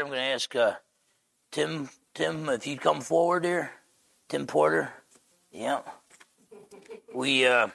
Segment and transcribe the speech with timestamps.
[0.00, 0.74] I'm going to ask uh,
[1.50, 3.72] Tim, Tim, if you'd come forward here.
[4.28, 4.92] Tim Porter.
[5.50, 5.80] Yeah.
[7.14, 7.68] We, uh,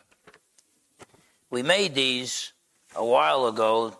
[1.49, 2.54] we made these
[2.96, 3.97] a while ago,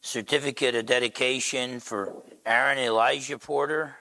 [0.00, 2.14] certificate of dedication for
[2.46, 3.96] Aaron Elijah Porter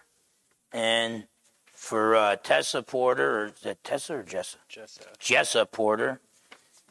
[0.72, 1.26] and
[1.74, 4.58] for uh, Tessa Porter, or is that Tessa or Jessa?
[4.72, 5.18] Jessa.
[5.20, 6.22] Jessa Porter.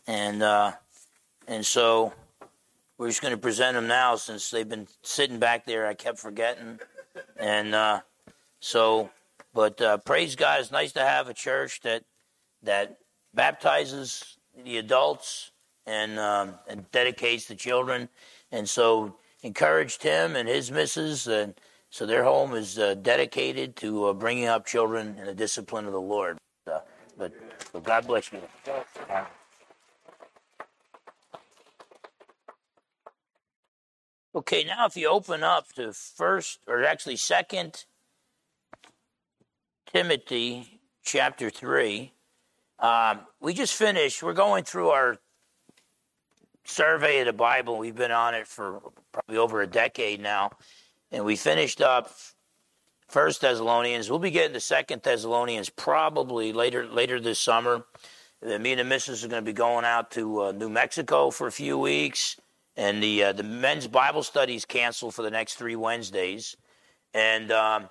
[0.07, 0.73] And, uh,
[1.47, 2.13] and so
[2.99, 5.87] we're just going to present them now since they've been sitting back there.
[5.87, 6.79] I kept forgetting.
[7.39, 8.01] And uh,
[8.61, 9.11] so,
[9.53, 12.05] but uh, praise God, it's nice to have a church that,
[12.63, 12.99] that
[13.35, 15.51] baptizes the adults
[15.87, 18.09] and, um, and dedicates the children.
[18.53, 21.27] And so encouraged him and his missus.
[21.27, 21.55] And
[21.91, 25.93] so their home is uh, dedicated to uh, bringing up children in the discipline of
[25.93, 26.39] the Lord.
[26.67, 26.81] Uh,
[27.19, 27.33] but,
[27.73, 28.41] but God bless you.
[34.37, 37.85] Okay, now if you open up to first, or actually second
[39.87, 42.13] Timothy chapter 3,
[42.81, 45.19] um, we just finished, we're going through our
[46.65, 47.79] survey of the Bible.
[47.79, 48.81] We've been on it for
[49.13, 50.51] probably over a decade now.
[51.13, 52.11] And we finished up
[53.07, 54.11] First Thessalonians.
[54.11, 57.85] We'll be getting to Second Thessalonians probably later later this summer.
[58.43, 61.47] Me and the missus are going to be going out to uh, New Mexico for
[61.47, 62.37] a few weeks
[62.77, 66.57] and the uh, the men's Bible studies canceled for the next three Wednesdays,
[67.13, 67.89] and um,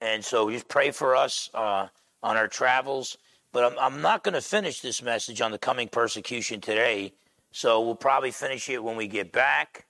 [0.00, 1.88] and so just pray for us uh,
[2.22, 3.18] on our travels.
[3.52, 7.12] But I'm, I'm not going to finish this message on the coming persecution today,
[7.50, 9.86] so we'll probably finish it when we get back,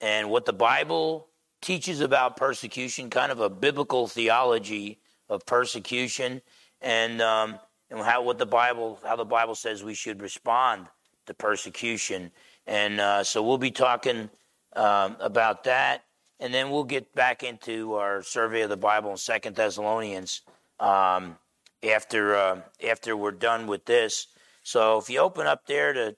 [0.00, 1.28] and what the Bible
[1.62, 4.98] teaches about persecution, kind of a biblical theology
[5.28, 6.42] of persecution,
[6.80, 7.58] and um,
[7.90, 10.88] and how what the Bible how the Bible says we should respond
[11.26, 12.32] to persecution.
[12.66, 14.30] And uh, so we'll be talking
[14.74, 16.04] um, about that.
[16.40, 20.42] And then we'll get back into our survey of the Bible in Second Thessalonians
[20.78, 21.36] um,
[21.82, 24.26] after, uh, after we're done with this.
[24.62, 26.16] So if you open up there to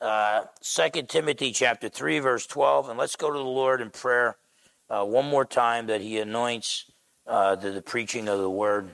[0.00, 4.36] uh, Second Timothy chapter 3, verse 12, and let's go to the Lord in prayer
[4.88, 6.90] uh, one more time that he anoints
[7.26, 8.90] uh, the, the preaching of the word.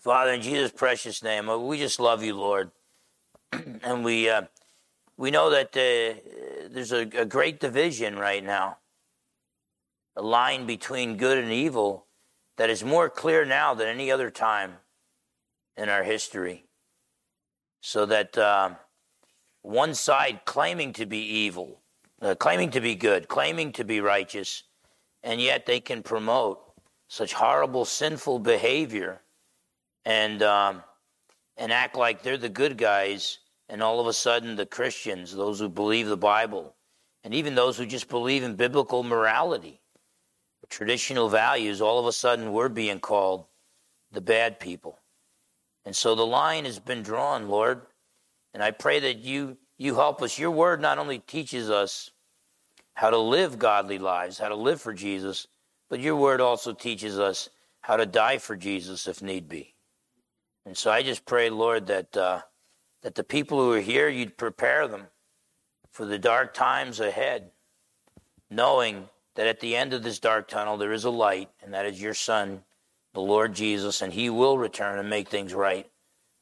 [0.00, 2.70] Father, in Jesus' precious name, we just love you, Lord.
[3.82, 4.42] and we uh,
[5.18, 8.78] we know that uh, there's a, a great division right now,
[10.16, 12.06] a line between good and evil
[12.56, 14.74] that is more clear now than any other time
[15.76, 16.66] in our history.
[17.80, 18.70] So that uh,
[19.62, 21.80] one side claiming to be evil,
[22.22, 24.62] uh, claiming to be good, claiming to be righteous,
[25.24, 26.60] and yet they can promote
[27.08, 29.20] such horrible, sinful behavior
[30.04, 30.82] and um,
[31.56, 35.60] and act like they're the good guys and all of a sudden, the Christians, those
[35.60, 36.74] who believe the Bible,
[37.22, 39.80] and even those who just believe in biblical morality,
[40.70, 43.46] traditional values, all of a sudden we're being called
[44.12, 44.98] the bad people.
[45.84, 47.82] And so the line has been drawn, Lord.
[48.52, 50.38] And I pray that you, you help us.
[50.38, 52.10] Your word not only teaches us
[52.94, 55.46] how to live godly lives, how to live for Jesus,
[55.88, 57.48] but your word also teaches us
[57.80, 59.74] how to die for Jesus if need be.
[60.66, 62.16] And so I just pray, Lord, that.
[62.16, 62.42] Uh,
[63.02, 65.04] that the people who are here, you'd prepare them
[65.90, 67.50] for the dark times ahead,
[68.50, 71.86] knowing that at the end of this dark tunnel there is a light, and that
[71.86, 72.62] is your Son,
[73.14, 75.88] the Lord Jesus, and He will return and make things right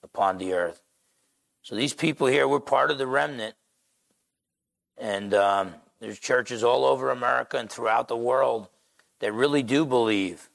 [0.03, 0.83] upon the earth.
[1.63, 3.55] So these people here, we're part of the remnant,
[4.97, 8.69] and um, there's churches all over America and throughout the world
[9.21, 10.49] that really do believe,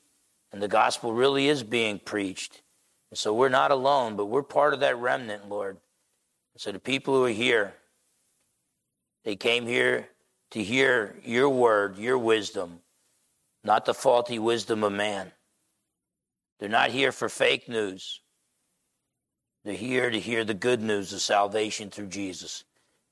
[0.52, 2.62] and the gospel really is being preached.
[3.10, 5.78] And so we're not alone, but we're part of that remnant, Lord.
[6.58, 7.74] So the people who are here,
[9.24, 10.10] they came here
[10.52, 12.80] to hear your word, your wisdom,
[13.64, 15.32] not the faulty wisdom of man.
[16.60, 18.22] They're not here for fake news.
[19.64, 22.64] They're here to hear the good news of salvation through Jesus.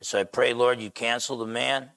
[0.02, 1.90] So I pray, Lord, you cancel the man,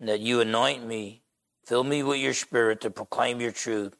[0.00, 1.22] and that you anoint me,
[1.64, 3.94] fill me with your spirit to proclaim your truth,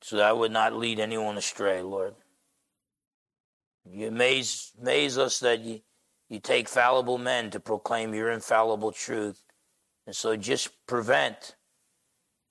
[0.00, 2.14] so that I would not lead anyone astray, Lord.
[3.90, 5.80] You amaze, amaze us that you,
[6.28, 9.42] you take fallible men to proclaim your infallible truth.
[10.06, 11.56] And so just prevent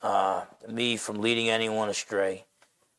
[0.02, 2.46] uh, me from leading anyone astray.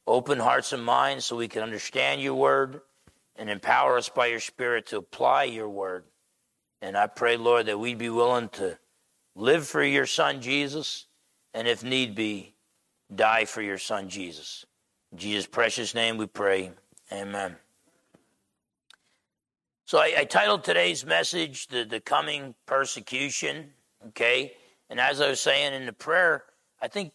[0.06, 2.80] Open hearts and minds so we can understand your word
[3.36, 6.04] and empower us by your spirit to apply your word.
[6.82, 8.78] And I pray, Lord, that we'd be willing to
[9.34, 11.06] live for your son Jesus
[11.52, 12.54] and if need be,
[13.14, 14.64] die for your son Jesus.
[15.12, 16.72] In Jesus' precious name we pray.
[17.12, 17.56] Amen.
[19.86, 23.70] So I, I, titled today's message the, the coming persecution.
[24.08, 24.54] Okay.
[24.88, 26.44] And as I was saying in the prayer,
[26.80, 27.12] I think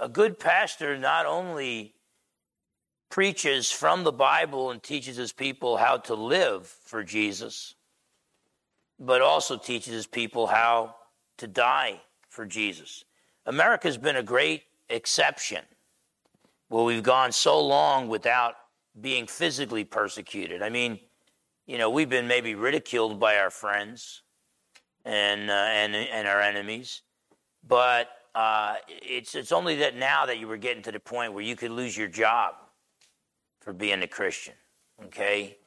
[0.00, 1.94] a good pastor not only
[3.08, 7.76] preaches from the Bible and teaches his people how to live for Jesus,
[8.98, 10.96] but also teaches his people how
[11.36, 13.04] to die for Jesus.
[13.46, 15.62] America's been a great exception
[16.68, 18.54] where we've gone so long without
[19.00, 20.62] being physically persecuted.
[20.62, 20.98] I mean,
[21.68, 24.22] you know, we've been maybe ridiculed by our friends
[25.04, 27.02] and uh, and and our enemies,
[27.62, 31.44] but uh, it's it's only that now that you were getting to the point where
[31.44, 32.54] you could lose your job
[33.60, 34.54] for being a Christian,
[35.04, 35.58] okay,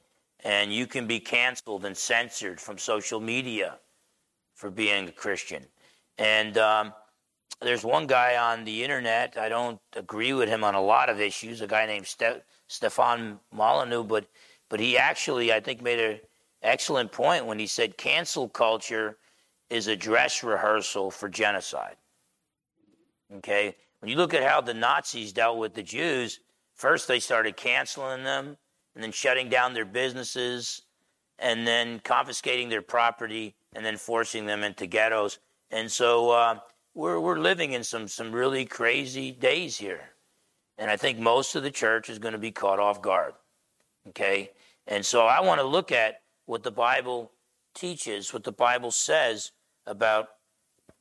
[0.44, 3.78] and you can be canceled and censored from social media
[4.56, 5.64] for being a Christian,
[6.18, 6.94] and um,
[7.62, 9.38] there's one guy on the internet.
[9.38, 11.62] I don't agree with him on a lot of issues.
[11.62, 14.26] A guy named Ste- Stefan Molyneux, but
[14.72, 16.22] but he actually, I think, made an
[16.64, 19.18] excellent point when he said cancel culture
[19.70, 21.98] is a dress rehearsal for genocide.
[23.36, 23.76] Okay?
[24.00, 26.40] When you look at how the Nazis dealt with the Jews,
[26.74, 28.56] first they started canceling them
[28.96, 30.84] and then shutting down their businesses
[31.38, 35.40] and then confiscating their property and then forcing them into ghettos.
[35.70, 36.60] And so uh,
[36.94, 40.12] we're, we're living in some, some really crazy days here.
[40.78, 43.34] And I think most of the church is going to be caught off guard.
[44.10, 44.52] Okay?
[44.92, 46.16] And so I want to look at
[46.48, 47.32] what the Bible
[47.74, 49.54] teaches, what the Bible says
[49.86, 50.28] about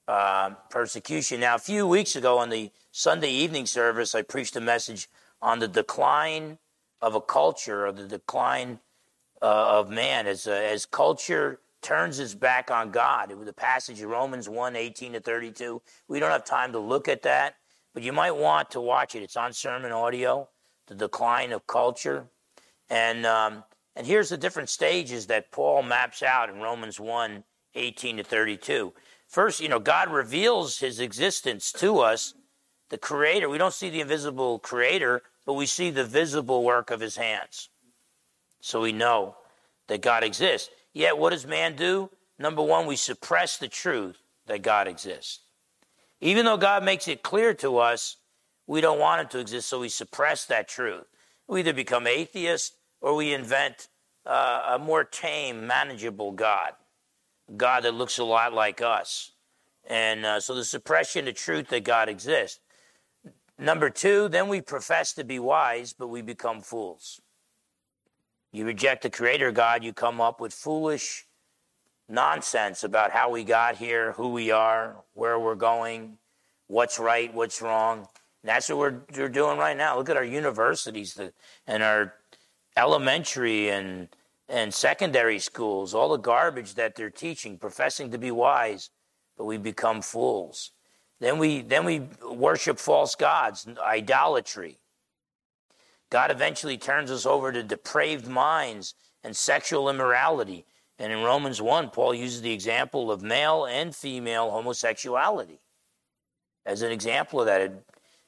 [0.06, 1.40] uh, persecution.
[1.40, 5.08] Now, a few weeks ago on the Sunday evening service, I preached a message
[5.42, 6.58] on the decline
[7.02, 8.78] of a culture, or the decline
[9.42, 13.32] uh, of man as, uh, as culture turns its back on God.
[13.32, 15.82] It was a passage of Romans 1 18 to 32.
[16.06, 17.56] We don't have time to look at that,
[17.92, 19.24] but you might want to watch it.
[19.24, 20.48] It's on sermon audio,
[20.86, 22.28] The Decline of Culture.
[22.88, 23.64] And, um,
[23.96, 27.44] and here's the different stages that Paul maps out in Romans 1
[27.74, 28.92] 18 to 32.
[29.28, 32.34] First, you know, God reveals his existence to us,
[32.88, 33.48] the creator.
[33.48, 37.68] We don't see the invisible creator, but we see the visible work of his hands.
[38.60, 39.36] So we know
[39.86, 40.70] that God exists.
[40.92, 42.10] Yet, what does man do?
[42.38, 44.16] Number one, we suppress the truth
[44.46, 45.40] that God exists.
[46.20, 48.16] Even though God makes it clear to us,
[48.66, 51.04] we don't want it to exist, so we suppress that truth.
[51.46, 53.88] We either become atheists or we invent
[54.26, 56.72] uh, a more tame, manageable God,
[57.56, 59.32] God that looks a lot like us.
[59.88, 62.60] And uh, so the suppression of truth that God exists.
[63.58, 67.20] Number two, then we profess to be wise, but we become fools.
[68.52, 71.26] You reject the Creator God, you come up with foolish
[72.08, 76.18] nonsense about how we got here, who we are, where we're going,
[76.66, 77.98] what's right, what's wrong.
[78.42, 79.96] And that's what we're, we're doing right now.
[79.96, 81.20] Look at our universities
[81.66, 82.14] and our
[82.80, 84.08] elementary and
[84.48, 88.90] and secondary schools, all the garbage that they're teaching, professing to be wise,
[89.36, 90.72] but we become fools.
[91.20, 94.78] Then we then we worship false gods, idolatry.
[96.10, 100.64] God eventually turns us over to depraved minds and sexual immorality.
[100.98, 105.60] And in Romans 1, Paul uses the example of male and female homosexuality
[106.66, 107.72] as an example of that.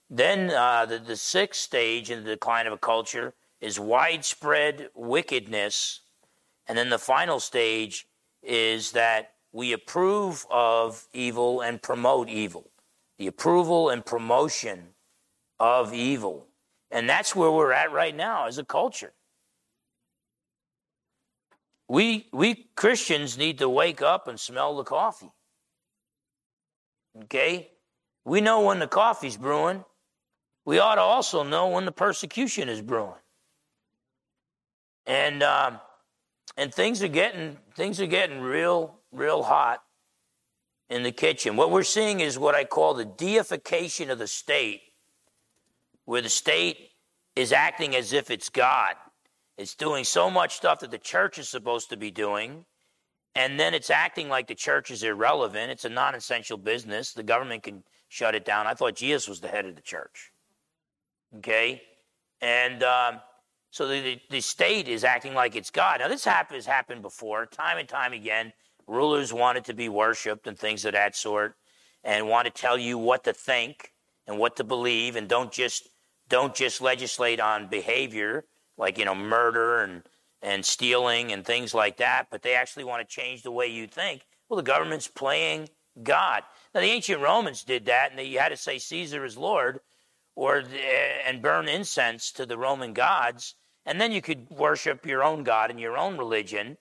[0.09, 6.01] Then uh, the, the sixth stage in the decline of a culture is widespread wickedness.
[6.67, 8.07] And then the final stage
[8.43, 12.71] is that we approve of evil and promote evil.
[13.19, 14.89] The approval and promotion
[15.61, 16.49] of evil.
[16.91, 19.13] And that's where we're at right now as a culture.
[21.89, 25.31] We, we Christians need to wake up and smell the coffee.
[27.25, 27.71] Okay?
[28.25, 29.85] We know when the coffee's brewing.
[30.65, 33.22] We ought to also know when the persecution is brewing
[35.07, 35.81] and um,
[36.57, 39.83] and things are getting things are getting real real hot
[40.89, 41.57] in the kitchen.
[41.57, 44.83] What we're seeing is what I call the deification of the state,
[46.05, 46.91] where the state
[47.35, 48.95] is acting as if it's God.
[49.57, 52.65] It's doing so much stuff that the church is supposed to be doing,
[53.35, 55.71] and then it's acting like the church is irrelevant.
[55.71, 57.13] It's a non essential business.
[57.13, 58.67] The government can shut it down.
[58.67, 60.33] I thought Jesus was the head of the church.
[61.39, 61.83] Okay?
[62.43, 63.21] And um,
[63.73, 66.01] so the, the state is acting like it's God.
[66.01, 68.53] Now, this has happened before, time and time again.
[68.87, 71.57] Rulers wanted to be worshiped and things of that sort,
[72.05, 73.93] and want to tell you what to think
[74.27, 75.89] and what to believe, and don't just
[76.29, 78.45] don't just legislate on behavior
[78.77, 80.03] like you know murder and
[80.43, 83.87] and stealing and things like that, but they actually want to change the way you
[83.87, 84.27] think.
[84.51, 85.71] Well, the government's playing
[86.03, 86.43] God.
[86.75, 89.81] Now, the ancient Romans did that, and you had to say Caesar is Lord,
[90.37, 90.63] or
[91.27, 93.55] and burn incense to the Roman gods
[93.87, 96.77] and then you could worship your own God and your own religion.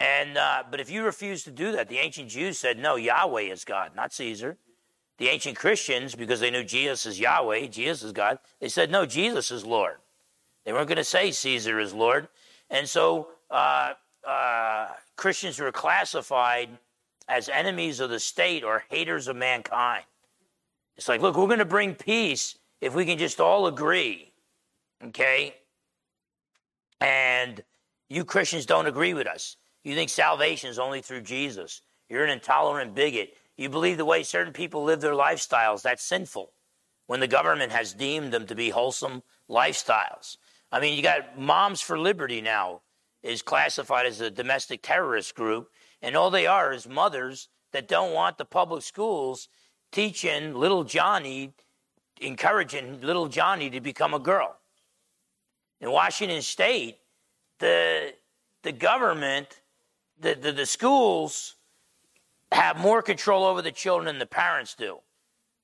[0.00, 3.42] And uh, but if you refuse to do that, the ancient Jews said, "No, Yahweh
[3.42, 4.56] is God, not Caesar."
[5.18, 9.04] the ancient Christians, because they knew Jesus is Yahweh, Jesus is God, they said, no,
[9.04, 9.96] Jesus is Lord.
[10.64, 12.28] They weren't going to say Caesar is Lord.
[12.70, 13.94] And so uh,
[14.26, 16.70] uh, Christians were classified
[17.28, 20.04] as enemies of the state or haters of mankind.
[20.96, 24.32] It's like, look, we're going to bring peace if we can just all agree.
[25.04, 25.54] Okay?
[27.00, 27.62] And
[28.08, 29.56] you Christians don't agree with us.
[29.84, 31.82] You think salvation is only through Jesus.
[32.08, 33.34] You're an intolerant bigot.
[33.56, 36.52] You believe the way certain people live their lifestyles, that's sinful.
[37.06, 40.36] When the government has deemed them to be wholesome lifestyles.
[40.70, 42.82] I mean, you got Moms for Liberty now
[43.22, 45.70] is classified as a domestic terrorist group,
[46.02, 49.48] and all they are is mothers that don't want the public schools
[49.90, 51.54] teaching little Johnny,
[52.20, 54.57] encouraging little Johnny to become a girl.
[55.80, 56.98] In Washington State,
[57.58, 58.12] the
[58.62, 59.60] the government,
[60.20, 61.54] the, the, the schools
[62.52, 64.98] have more control over the children than the parents do.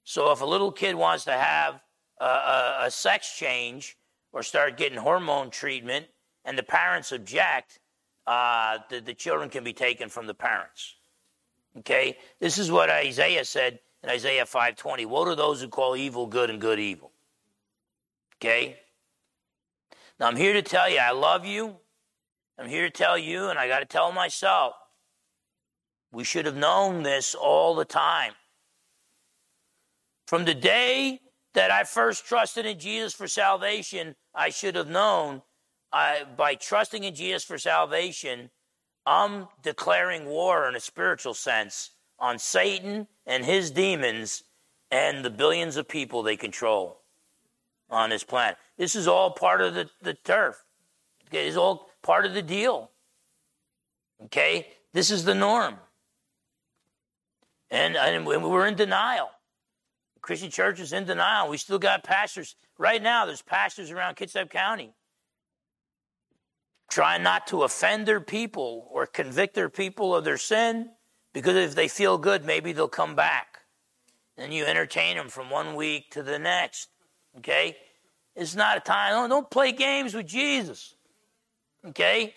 [0.04, 1.80] So if a little kid wants to have
[2.20, 3.96] a, a, a sex change
[4.32, 6.06] or start getting hormone treatment
[6.44, 7.80] and the parents object,
[8.26, 10.94] uh, the, the children can be taken from the parents.
[11.78, 12.16] Okay?
[12.38, 15.06] This is what Isaiah said in Isaiah 5.20.
[15.06, 17.10] Woe to those who call evil good and good evil.
[18.36, 18.78] Okay?
[20.18, 21.76] Now I'm here to tell you, I love you.
[22.58, 24.74] I'm here to tell you, and I got to tell myself,
[26.12, 28.32] we should have known this all the time.
[30.28, 31.20] From the day
[31.54, 35.42] that I first trusted in Jesus for salvation, I should have known
[35.92, 38.50] I, by trusting in Jesus for salvation,
[39.06, 44.44] I'm declaring war in a spiritual sense on Satan and his demons
[44.90, 47.03] and the billions of people they control
[47.90, 48.56] on this planet.
[48.76, 50.64] This is all part of the, the turf.
[51.30, 52.90] It's all part of the deal.
[54.24, 54.68] Okay?
[54.92, 55.76] This is the norm.
[57.70, 59.30] And, and we're in denial.
[60.14, 61.48] The Christian church is in denial.
[61.48, 62.54] We still got pastors.
[62.78, 64.94] Right now, there's pastors around Kitsap County
[66.90, 70.90] trying not to offend their people or convict their people of their sin
[71.32, 73.58] because if they feel good, maybe they'll come back.
[74.36, 76.88] And you entertain them from one week to the next.
[77.38, 77.76] Okay?
[78.36, 79.12] It's not a time.
[79.12, 80.94] Don't, don't play games with Jesus.
[81.86, 82.34] Okay?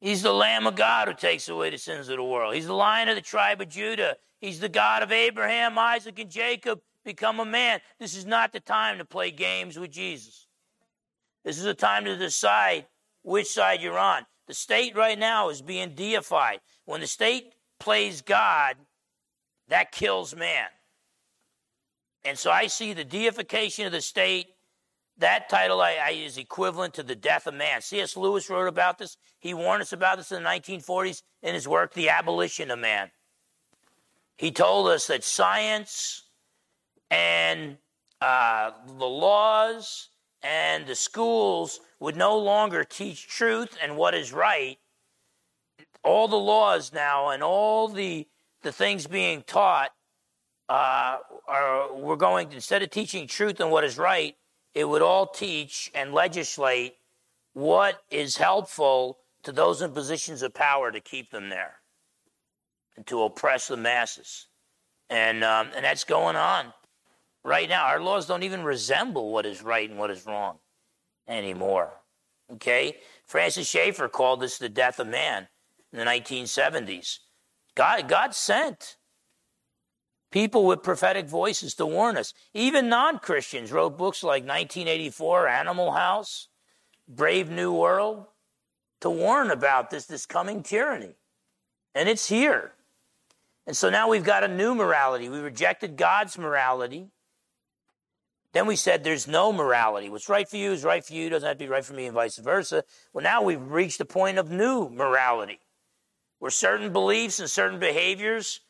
[0.00, 2.54] He's the Lamb of God who takes away the sins of the world.
[2.54, 4.16] He's the Lion of the tribe of Judah.
[4.40, 6.80] He's the God of Abraham, Isaac, and Jacob.
[7.04, 7.80] Become a man.
[7.98, 10.46] This is not the time to play games with Jesus.
[11.44, 12.86] This is a time to decide
[13.22, 14.22] which side you're on.
[14.46, 16.60] The state right now is being deified.
[16.84, 18.76] When the state plays God,
[19.68, 20.66] that kills man.
[22.24, 24.48] And so I see the deification of the state
[25.20, 27.82] that title I, I, is equivalent to the death of man.
[27.82, 28.16] C.S.
[28.16, 29.16] Lewis wrote about this.
[29.38, 33.10] He warned us about this in the 1940s in his work, The Abolition of Man.
[34.36, 36.24] He told us that science
[37.10, 37.76] and
[38.22, 40.08] uh, the laws
[40.42, 44.78] and the schools would no longer teach truth and what is right.
[46.02, 48.26] All the laws now and all the,
[48.62, 49.90] the things being taught
[50.70, 54.36] uh, are we're going instead of teaching truth and what is right,
[54.72, 56.94] it would all teach and legislate
[57.54, 61.80] what is helpful to those in positions of power to keep them there
[62.96, 64.46] and to oppress the masses.
[65.08, 66.72] And, um, and that's going on
[67.42, 67.86] right now.
[67.86, 70.58] Our laws don't even resemble what is right and what is wrong
[71.26, 71.90] anymore.
[72.52, 72.98] Okay?
[73.24, 75.48] Francis Schaeffer called this the death of man
[75.92, 77.18] in the 1970s.
[77.74, 78.98] God, God sent
[80.30, 82.32] people with prophetic voices to warn us.
[82.54, 86.48] Even non Christians wrote books like 1984, Animal House,
[87.08, 88.26] Brave New World,
[89.00, 91.14] to warn about this, this coming tyranny.
[91.94, 92.72] And it's here.
[93.66, 95.28] And so now we've got a new morality.
[95.28, 97.08] We rejected God's morality.
[98.52, 100.08] Then we said there's no morality.
[100.08, 102.06] What's right for you is right for you, doesn't have to be right for me,
[102.06, 102.84] and vice versa.
[103.12, 105.60] Well, now we've reached a point of new morality,
[106.40, 108.60] where certain beliefs and certain behaviors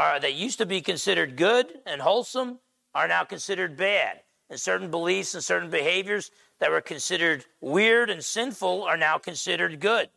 [0.00, 2.58] are, that used to be considered good and wholesome
[2.94, 4.20] are now considered bad.
[4.48, 9.78] And certain beliefs and certain behaviors that were considered weird and sinful are now considered
[9.78, 10.08] good.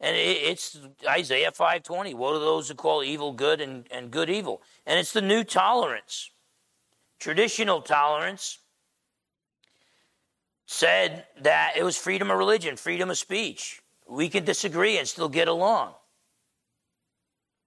[0.00, 2.14] And it's Isaiah 5:20.
[2.14, 4.62] Woe to those who call evil good and, and good evil.
[4.84, 6.30] And it's the new tolerance.
[7.18, 8.58] Traditional tolerance
[10.66, 13.80] said that it was freedom of religion, freedom of speech.
[14.08, 15.94] We can disagree and still get along.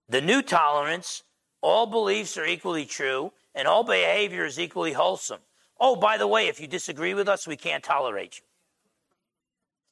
[0.09, 1.23] The new tolerance,
[1.61, 5.39] all beliefs are equally true and all behavior is equally wholesome.
[5.79, 8.43] Oh, by the way, if you disagree with us, we can't tolerate you.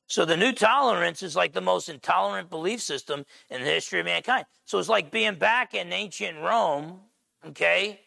[0.08, 4.06] So the new tolerance is like the most intolerant belief system in the history of
[4.06, 4.46] mankind.
[4.66, 7.00] So it's like being back in ancient Rome
[7.46, 8.00] Okay?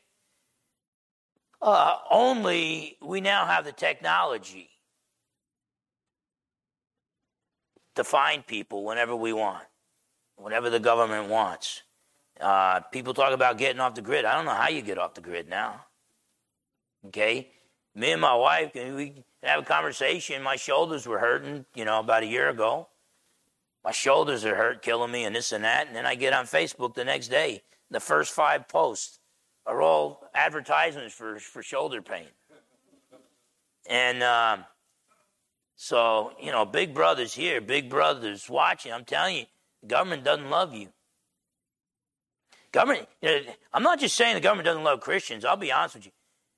[1.60, 4.70] Uh, only we now have the technology
[7.94, 9.64] to find people whenever we want,
[10.36, 11.82] whenever the government wants.
[12.40, 14.25] Uh, people talk about getting off the grid.
[14.25, 15.87] I don't know how you get off the grid now.
[17.07, 17.50] Okay?
[17.95, 20.43] Me and my wife, we have a conversation.
[20.43, 22.88] My shoulders were hurting, you know, about a year ago.
[23.85, 25.87] My shoulders are hurt, killing me, and this and that.
[25.87, 27.62] And then I get on Facebook the next day.
[27.90, 29.21] The first five posts
[29.64, 32.26] are all advertisements for, for shoulder pain.
[33.88, 34.64] And um,
[35.76, 38.93] so, you know, big brother's here, big brother's watching.
[38.93, 39.45] I'm telling you,
[39.83, 40.88] the government doesn't love you.
[42.76, 43.40] Government, you know,
[43.73, 45.47] I'm not just saying the government doesn't love Christians.
[45.47, 46.12] I'll be honest with you.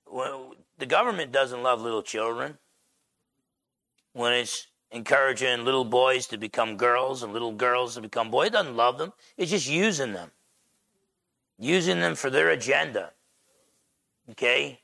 [0.05, 2.59] Well, the government doesn't love little children.
[4.15, 8.53] When it's encouraging little boys to become girls and little girls to become boys, it
[8.55, 9.13] doesn't love them.
[9.37, 10.33] It's just using them,
[11.57, 13.13] using them for their agenda.
[14.33, 14.81] Okay?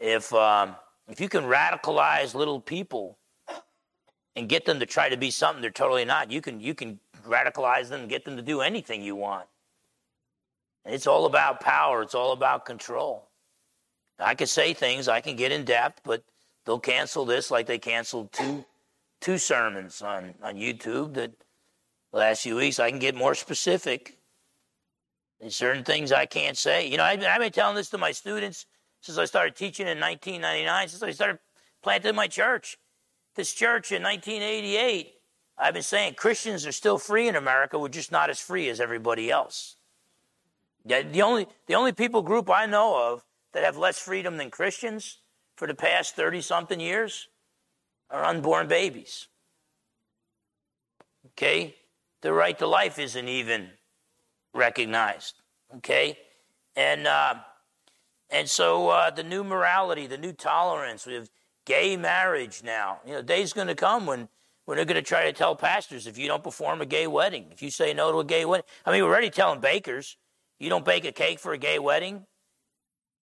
[0.00, 0.74] If, um,
[1.06, 3.16] if you can radicalize little people
[4.34, 6.98] and get them to try to be something they're totally not, you can, you can
[7.28, 9.46] radicalize them and get them to do anything you want.
[10.84, 13.28] It's all about power, it's all about control.
[14.18, 16.22] I can say things, I can get in depth, but
[16.64, 18.64] they'll cancel this like they canceled two
[19.20, 21.32] two sermons on, on YouTube that
[22.12, 24.18] last few weeks I can get more specific.
[25.40, 26.86] There's certain things I can't say.
[26.86, 28.66] You know, I've I've been telling this to my students
[29.00, 31.38] since I started teaching in 1999, since I started
[31.82, 32.78] planting my church.
[33.34, 35.12] This church in 1988,
[35.58, 37.78] I've been saying Christians are still free in America.
[37.78, 39.76] We're just not as free as everybody else.
[40.84, 45.20] The only, the only people group I know of that have less freedom than Christians
[45.56, 47.28] for the past 30 something years
[48.10, 49.28] are unborn babies.
[51.32, 51.76] Okay?
[52.20, 53.70] The right to life isn't even
[54.52, 55.34] recognized.
[55.76, 56.18] Okay?
[56.76, 57.36] And, uh,
[58.30, 61.30] and so uh, the new morality, the new tolerance, we have
[61.64, 63.00] gay marriage now.
[63.06, 64.28] You know, day's going to come when,
[64.66, 67.46] when they're going to try to tell pastors if you don't perform a gay wedding,
[67.52, 68.66] if you say no to a gay wedding.
[68.84, 70.16] I mean, we're already telling bakers,
[70.58, 72.26] you don't bake a cake for a gay wedding,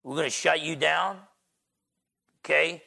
[0.03, 1.19] we're going to shut you down.
[2.45, 2.83] Okay?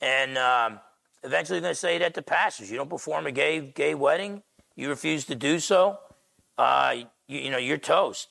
[0.00, 0.80] And um,
[1.22, 2.70] eventually going to say that to pastors.
[2.70, 4.42] You don't perform a gay, gay wedding,
[4.76, 5.98] you refuse to do so,
[6.58, 6.94] uh,
[7.28, 8.28] you, you know, you're toast.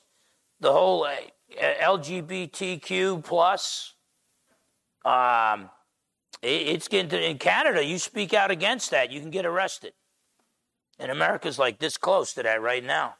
[0.60, 1.14] The whole uh,
[1.60, 3.94] LGBTQ plus,
[5.04, 5.70] um,
[6.40, 9.92] it, it's getting to, in Canada, you speak out against that, you can get arrested.
[10.98, 13.16] And America's like this close to that right now.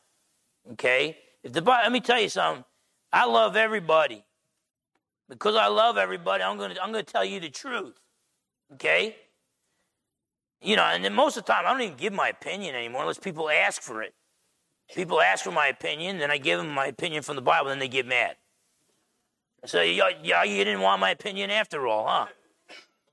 [0.72, 1.18] Okay?
[1.42, 2.64] If the let me tell you something.
[3.12, 4.24] I love everybody.
[5.28, 7.94] Because I love everybody, I'm gonna I'm gonna tell you the truth.
[8.74, 9.16] Okay?
[10.60, 13.02] You know, and then most of the time I don't even give my opinion anymore
[13.02, 14.14] unless people ask for it.
[14.94, 17.78] People ask for my opinion, then I give them my opinion from the Bible, then
[17.78, 18.36] they get mad.
[19.64, 22.26] So yeah, yeah you didn't want my opinion after all, huh?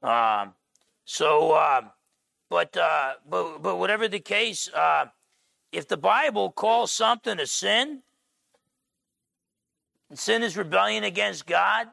[0.07, 0.53] Um,
[1.05, 1.81] so, uh,
[2.49, 5.05] but uh, but but whatever the case, uh,
[5.71, 8.01] if the Bible calls something a sin,
[10.13, 11.87] sin is rebellion against God,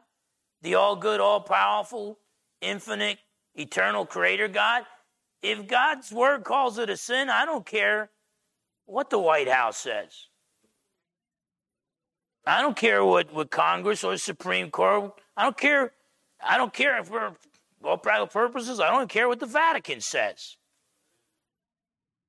[0.61, 2.17] the all good, all powerful,
[2.61, 3.19] infinite,
[3.55, 4.83] eternal creator God.
[5.41, 8.09] If God's word calls it a sin, I don't care
[8.85, 10.27] what the White House says.
[12.45, 15.91] I don't care what, what Congress or Supreme Court, I don't care.
[16.41, 17.33] I don't care for
[17.83, 20.57] all practical purposes, I don't care what the Vatican says.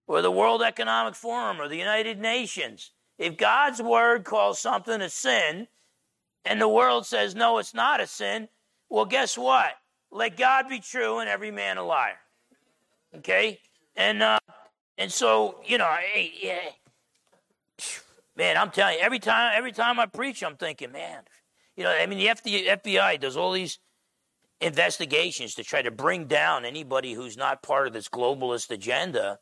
[0.06, 2.92] Or the World Economic Forum or the United Nations.
[3.18, 5.68] If God's word calls something a sin,
[6.44, 8.48] and the world says, no, it's not a sin,
[8.88, 9.72] well, guess what?
[10.10, 12.18] Let God be true and every man a liar.
[13.16, 13.60] Okay?
[13.96, 14.38] And uh,
[14.96, 15.96] and so, you know,
[16.40, 16.58] yeah,
[18.36, 21.22] man, I'm telling you, every time every time I preach, I'm thinking, man,
[21.76, 23.78] you know, I mean, the FBI does all these
[24.60, 29.38] investigations to try to bring down anybody who's not part of this globalist agenda.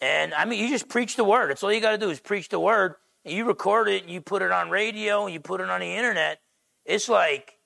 [0.00, 1.50] And I mean, you just preach the word.
[1.50, 2.94] That's all you got to do is preach the word.
[3.24, 5.94] You record it and you put it on radio and you put it on the
[5.94, 6.40] internet.
[6.84, 7.56] It's like,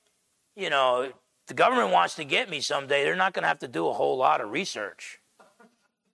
[0.54, 1.10] you know,
[1.48, 3.92] the government wants to get me someday, they're not going to have to do a
[3.92, 5.18] whole lot of research.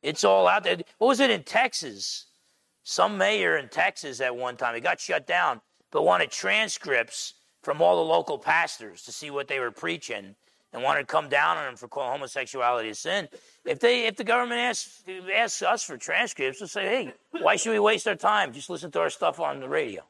[0.03, 0.77] It's all out there.
[0.99, 2.27] What was it in Texas?
[2.83, 7.81] Some mayor in Texas at one time, he got shut down, but wanted transcripts from
[7.81, 10.35] all the local pastors to see what they were preaching
[10.75, 13.29] and wanted to come down on them for calling homosexuality a sin.
[13.65, 17.71] If they, if the government asks, asks us for transcripts, we'll say, hey, why should
[17.71, 18.53] we waste our time?
[18.53, 20.03] Just listen to our stuff on the radio.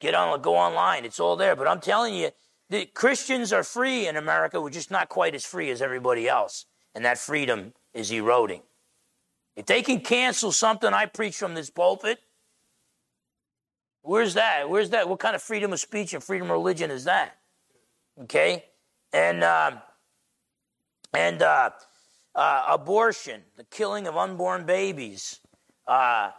[0.00, 1.04] Get on, go online.
[1.04, 1.56] It's all there.
[1.56, 2.30] But I'm telling you,
[2.70, 4.60] the Christians are free in America.
[4.60, 6.64] We're just not quite as free as everybody else.
[6.94, 8.62] And that freedom is eroding.
[9.56, 12.20] If they can cancel something I preach from this pulpit,
[14.02, 14.70] Where's that?
[14.70, 15.06] Where's that?
[15.06, 17.36] What kind of freedom of speech and freedom of religion is that?
[18.22, 18.64] Okay,
[19.12, 19.72] and uh,
[21.12, 21.70] and uh,
[22.34, 25.40] uh, abortion, the killing of unborn babies,
[25.86, 26.30] uh,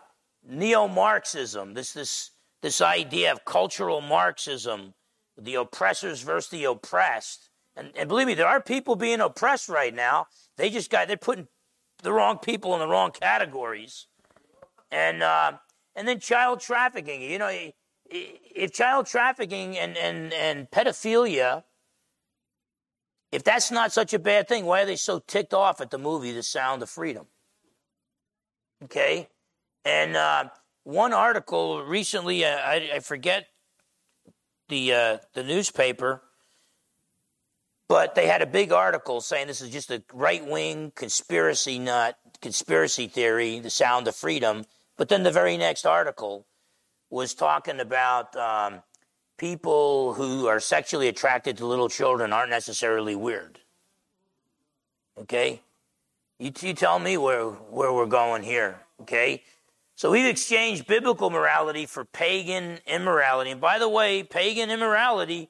[0.48, 4.94] neo-Marxism, this this this idea of cultural Marxism,
[5.38, 7.50] the oppressors versus the oppressed.
[7.76, 10.28] And, and believe me, there are people being oppressed right now.
[10.58, 11.48] They just got they're putting
[12.04, 14.08] the wrong people in the wrong categories,
[14.92, 15.54] and uh,
[15.96, 17.22] and then child trafficking.
[17.22, 17.52] You know,
[18.10, 21.64] if child trafficking and and and pedophilia,
[23.32, 25.98] if that's not such a bad thing, why are they so ticked off at the
[25.98, 27.28] movie The Sound of Freedom?
[28.84, 29.28] Okay,
[29.84, 30.46] and uh,
[30.84, 33.48] one article recently, uh, I, I, forget
[34.70, 36.24] the uh, the newspaper,
[37.90, 42.18] but they had a big article saying this is just a right wing conspiracy nut,
[42.42, 44.64] conspiracy theory, the sound of freedom.
[44.98, 46.48] But then the very next article
[47.10, 48.82] was talking about um,
[49.40, 53.60] people who are sexually attracted to little children aren't necessarily weird.
[55.18, 55.62] Okay?
[56.38, 58.82] You, you tell me where, where we're going here.
[59.02, 59.42] Okay?
[59.96, 63.52] So we've exchanged biblical morality for pagan immorality.
[63.52, 65.50] And by the way, pagan immorality,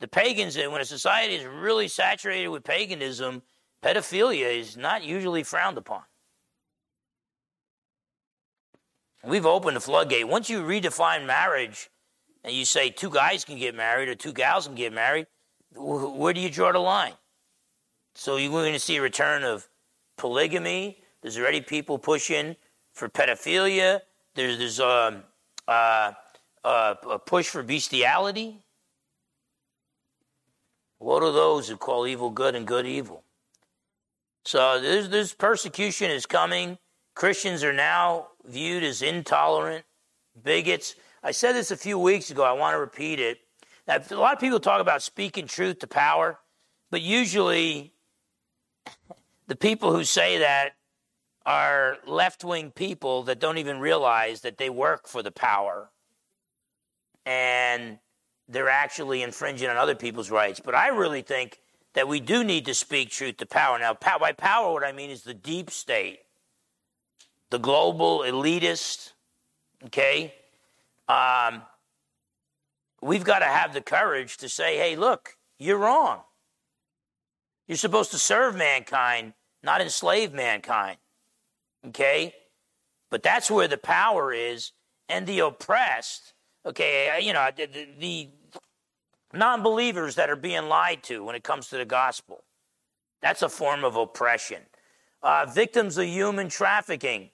[0.00, 3.42] the pagans, when a society is really saturated with paganism,
[3.82, 6.02] pedophilia is not usually frowned upon.
[9.24, 10.26] We've opened the floodgate.
[10.26, 11.88] Once you redefine marriage
[12.44, 15.26] and you say two guys can get married or two gals can get married,
[15.74, 17.14] where do you draw the line?
[18.14, 19.68] So you're going to see a return of
[20.18, 20.98] polygamy.
[21.22, 22.56] There's already people pushing
[22.92, 24.00] for pedophilia.
[24.34, 25.22] There's, there's um,
[25.66, 26.12] uh,
[26.64, 28.62] uh, a push for bestiality.
[30.98, 33.24] What are those who call evil good and good evil?
[34.44, 36.78] So this, this persecution is coming.
[37.14, 39.84] Christians are now viewed as intolerant,
[40.40, 40.94] bigots.
[41.22, 42.42] I said this a few weeks ago.
[42.42, 43.38] I want to repeat it.
[43.86, 46.38] Now, a lot of people talk about speaking truth to power,
[46.90, 47.92] but usually
[49.46, 50.72] the people who say that
[51.44, 55.90] are left wing people that don't even realize that they work for the power
[57.26, 57.98] and
[58.48, 60.60] they're actually infringing on other people's rights.
[60.60, 61.60] But I really think
[61.94, 63.78] that we do need to speak truth to power.
[63.78, 66.20] Now, by power, what I mean is the deep state,
[67.50, 69.12] the global elitist,
[69.86, 70.34] okay?
[71.12, 71.62] Um,
[73.02, 76.20] we've got to have the courage to say, hey, look, you're wrong.
[77.68, 80.98] You're supposed to serve mankind, not enslave mankind.
[81.88, 82.34] Okay?
[83.10, 84.72] But that's where the power is.
[85.08, 86.32] And the oppressed,
[86.64, 88.30] okay, you know, the, the,
[89.34, 92.44] non believers that are being lied to when it comes to the gospel.
[93.20, 94.62] That's a form of oppression.
[95.22, 97.30] Uh, victims of human trafficking,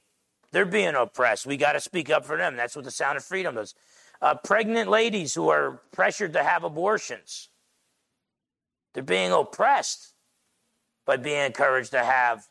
[0.52, 1.46] they're being oppressed.
[1.46, 2.56] We got to speak up for them.
[2.56, 3.74] That's what the Sound of Freedom is.
[4.20, 7.50] Uh, pregnant ladies who are pressured to have abortions,
[8.92, 10.14] they're being oppressed
[11.06, 12.48] by being encouraged to have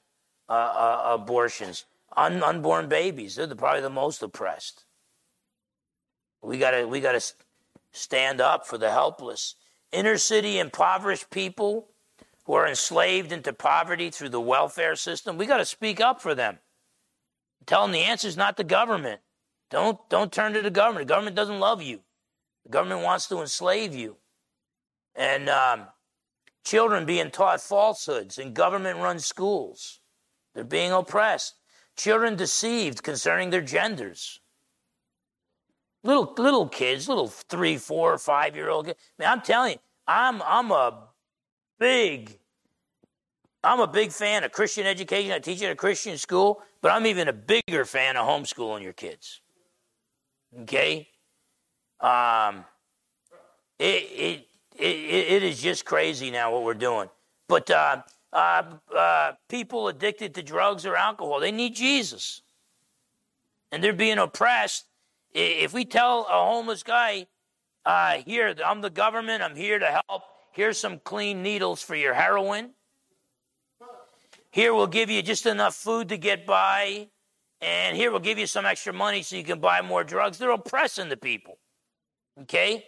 [0.47, 1.85] uh, uh, abortions.
[2.15, 4.85] Un- unborn babies, they're the, probably the most oppressed.
[6.41, 7.33] We got to we got to
[7.91, 9.55] stand up for the helpless.
[9.91, 11.89] Inner city impoverished people
[12.45, 15.37] who are enslaved into poverty through the welfare system.
[15.37, 16.59] We got to speak up for them.
[17.67, 19.21] Tell them the answer is not the government.
[19.69, 21.07] Don't don't turn to the government.
[21.07, 21.99] The government doesn't love you.
[22.63, 24.17] The government wants to enslave you.
[25.15, 25.87] And um,
[26.65, 29.99] children being taught falsehoods in government-run schools.
[30.53, 31.55] They're being oppressed.
[31.97, 34.39] Children deceived concerning their genders.
[36.03, 38.99] Little little kids, little three, four, five year old kids.
[39.19, 41.09] Man, I'm telling you, I'm I'm a
[41.79, 42.39] big
[43.67, 45.33] I'm a big fan of Christian education.
[45.33, 48.93] I teach at a Christian school, but I'm even a bigger fan of homeschooling your
[48.93, 49.41] kids.
[50.61, 51.09] Okay?
[51.99, 52.63] Um,
[53.77, 54.47] it, it,
[54.79, 57.09] it, it is just crazy now what we're doing.
[57.49, 58.63] But uh, uh,
[58.95, 61.41] uh, people addicted to drugs or alcohol.
[61.41, 62.43] They need Jesus.
[63.73, 64.85] And they're being oppressed.
[65.33, 67.27] If we tell a homeless guy,
[67.85, 72.13] uh, here, I'm the government, I'm here to help, here's some clean needles for your
[72.13, 72.71] heroin.
[74.57, 77.09] Here, we'll give you just enough food to get by.
[77.61, 80.39] And here, we'll give you some extra money so you can buy more drugs.
[80.39, 81.59] They're oppressing the people.
[82.41, 82.83] Okay?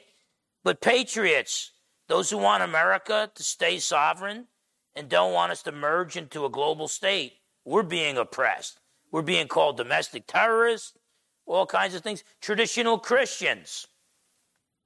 [0.64, 1.74] But patriots,
[2.08, 4.48] those who want America to stay sovereign,
[4.96, 7.34] and don't want us to merge into a global state.
[7.66, 8.80] We're being oppressed.
[9.12, 10.98] We're being called domestic terrorists,
[11.46, 12.24] all kinds of things.
[12.42, 13.86] Traditional Christians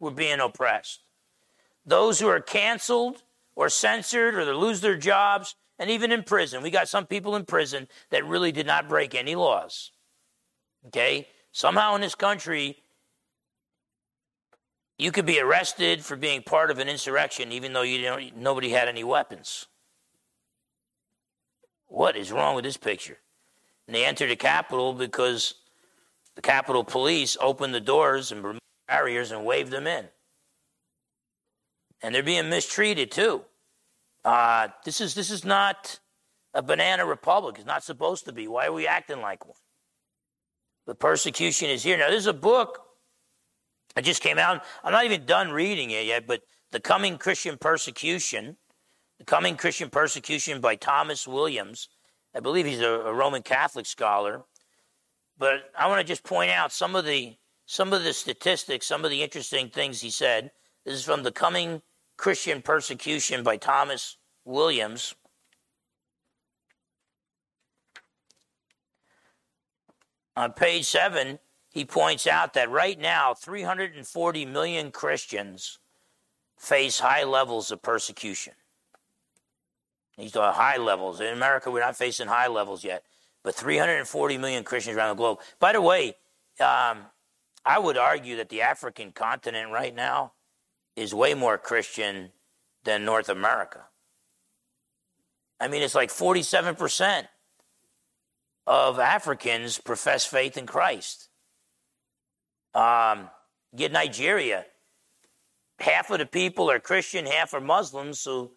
[0.01, 0.99] were being oppressed.
[1.85, 3.23] Those who are canceled
[3.55, 6.63] or censored or they lose their jobs, and even in prison.
[6.63, 9.91] We got some people in prison that really did not break any laws.
[10.87, 11.27] Okay?
[11.51, 12.77] Somehow in this country,
[14.97, 18.69] you could be arrested for being part of an insurrection even though you don't, nobody
[18.69, 19.67] had any weapons.
[21.87, 23.17] What is wrong with this picture?
[23.87, 25.55] And they entered the Capitol because
[26.35, 30.07] the Capitol Police opened the doors and barriers and waved them in.
[32.01, 33.43] And they're being mistreated too.
[34.23, 35.99] Uh, this is this is not
[36.53, 37.55] a banana republic.
[37.57, 38.47] It's not supposed to be.
[38.47, 39.57] Why are we acting like one?
[40.85, 41.97] The persecution is here.
[41.97, 42.79] Now, there's a book
[43.95, 44.63] that just came out.
[44.83, 48.57] I'm not even done reading it yet, but The Coming Christian Persecution.
[49.19, 51.89] The Coming Christian Persecution by Thomas Williams.
[52.35, 54.43] I believe he's a, a Roman Catholic scholar.
[55.37, 59.05] But I want to just point out some of the some of the statistics, some
[59.05, 60.51] of the interesting things he said.
[60.85, 61.81] This is from The Coming
[62.17, 65.15] Christian Persecution by Thomas Williams.
[70.35, 75.79] On page seven, he points out that right now, 340 million Christians
[76.57, 78.53] face high levels of persecution.
[80.17, 81.19] These talking high levels.
[81.19, 83.03] In America, we're not facing high levels yet,
[83.43, 85.39] but 340 million Christians around the globe.
[85.59, 86.15] By the way,
[86.59, 87.05] um,
[87.65, 90.33] I would argue that the African continent right now
[90.95, 92.31] is way more Christian
[92.83, 93.85] than North America.
[95.59, 97.27] I mean, it's like 47%
[98.67, 101.29] of Africans profess faith in Christ.
[102.73, 103.29] Um,
[103.75, 104.65] get Nigeria.
[105.79, 108.19] Half of the people are Christian, half are Muslims.
[108.19, 108.51] So,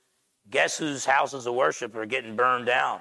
[0.50, 3.00] guess whose houses of worship are getting burned down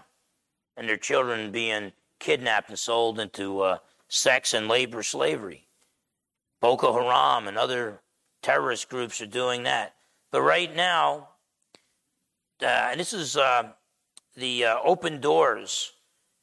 [0.78, 5.67] and their children being kidnapped and sold into uh, sex and labor slavery?
[6.62, 8.02] Boko Haram and other
[8.45, 9.95] terrorist groups are doing that.
[10.31, 11.29] But right now,
[12.62, 13.69] uh, and this is uh,
[14.38, 15.93] the uh, Open Doors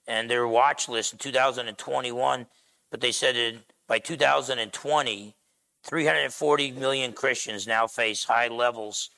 [0.08, 2.46] and their watch list in 2021,
[2.90, 5.36] but they said that by 2020,
[5.84, 9.10] 340 million Christians now face high levels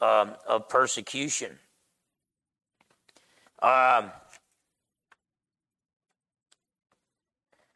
[0.00, 1.58] um, of persecution.
[3.60, 4.10] Um,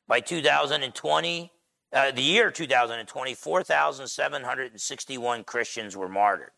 [0.09, 1.53] by 2020,
[1.97, 6.51] uh, the year 2020, 4,761 Christians were martyred.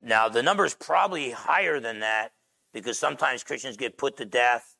[0.00, 2.30] Now, the number is probably higher than that
[2.72, 4.76] because sometimes Christians get put to death,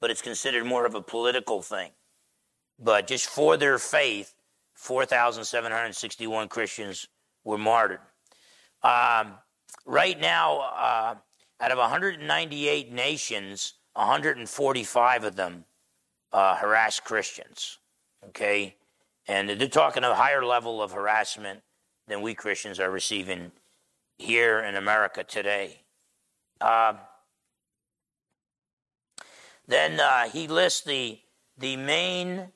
[0.00, 1.92] but it's considered more of a political thing.
[2.76, 4.34] But just for their faith,
[4.74, 7.06] 4,761 Christians
[7.44, 8.00] were martyred.
[8.82, 9.34] Um,
[9.86, 11.14] right now, uh,
[11.60, 15.64] out of 198 nations, 145 of them
[16.32, 17.78] uh, harass Christians.
[18.28, 18.76] Okay?
[19.26, 21.60] And they're talking a higher level of harassment
[22.06, 23.52] than we Christians are receiving
[24.18, 25.82] here in America today.
[26.60, 26.94] Uh,
[29.66, 31.20] then uh, he lists the,
[31.58, 32.48] the main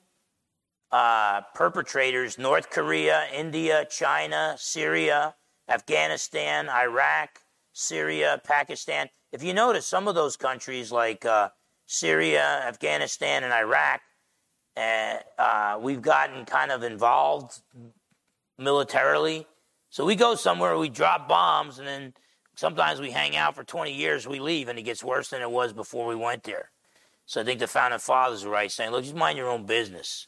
[0.91, 5.35] uh, perpetrators North Korea, India, China, Syria,
[5.67, 7.39] Afghanistan, Iraq,
[7.73, 9.09] Syria, Pakistan.
[9.31, 11.49] If you notice, some of those countries like uh,
[11.85, 14.01] Syria, Afghanistan, and Iraq,
[15.37, 17.61] uh, we've gotten kind of involved
[18.57, 19.47] militarily.
[19.89, 22.13] So we go somewhere, we drop bombs, and then
[22.55, 25.49] sometimes we hang out for 20 years, we leave, and it gets worse than it
[25.49, 26.71] was before we went there.
[27.25, 30.27] So I think the founding fathers were right, saying, look, just mind your own business.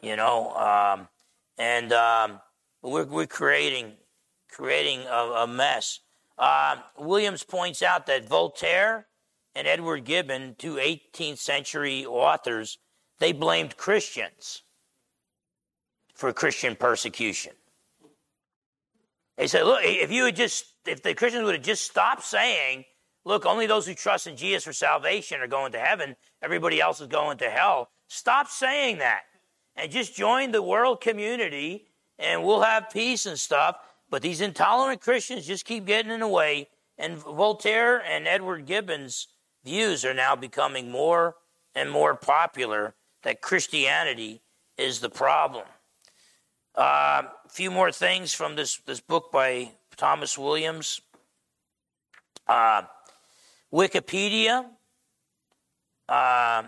[0.00, 1.08] You know, um,
[1.56, 2.40] and um,
[2.82, 3.92] we're, we're creating
[4.50, 6.00] creating a, a mess.
[6.38, 9.06] Uh, Williams points out that Voltaire
[9.54, 12.78] and Edward Gibbon, two 18th century authors,
[13.24, 14.62] they blamed Christians
[16.14, 17.52] for Christian persecution.
[19.36, 22.84] They said, look, if you had just, if the Christians would have just stopped saying
[23.24, 27.00] look, only those who trust in Jesus for salvation are going to heaven, everybody else
[27.00, 27.88] is going to hell.
[28.08, 29.22] Stop saying that
[29.76, 31.86] and just join the world community
[32.18, 33.76] and we'll have peace and stuff.
[34.10, 36.68] But these intolerant Christians just keep getting in the way.
[36.98, 39.26] And Voltaire and Edward Gibbon's
[39.64, 41.36] views are now becoming more
[41.74, 44.42] and more popular that Christianity
[44.78, 45.66] is the problem.
[46.76, 51.00] A uh, few more things from this, this book by Thomas Williams.
[52.46, 52.82] Uh,
[53.72, 54.66] Wikipedia
[56.08, 56.62] uh,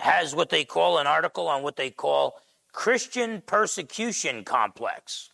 [0.00, 2.36] has what they call an article on what they call
[2.72, 5.30] Christian persecution complex.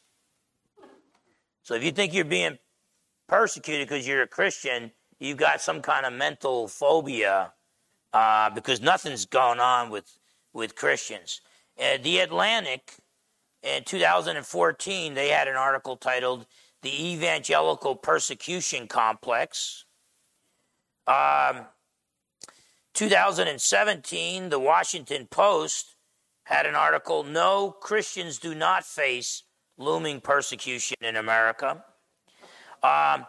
[1.62, 2.58] So if you think you're being
[3.28, 7.52] persecuted because you're a Christian, you've got some kind of mental phobia
[8.12, 10.18] uh, because nothing's going on with
[10.52, 11.40] with Christians.
[11.78, 12.94] Uh, the Atlantic
[13.62, 16.46] in 2014 they had an article titled
[16.82, 19.84] "The Evangelical Persecution Complex."
[21.06, 21.66] Um,
[22.94, 25.96] 2017, the Washington Post
[26.44, 29.44] had an article No, Christians do not face
[29.78, 31.84] looming persecution in America.
[32.82, 33.26] Um,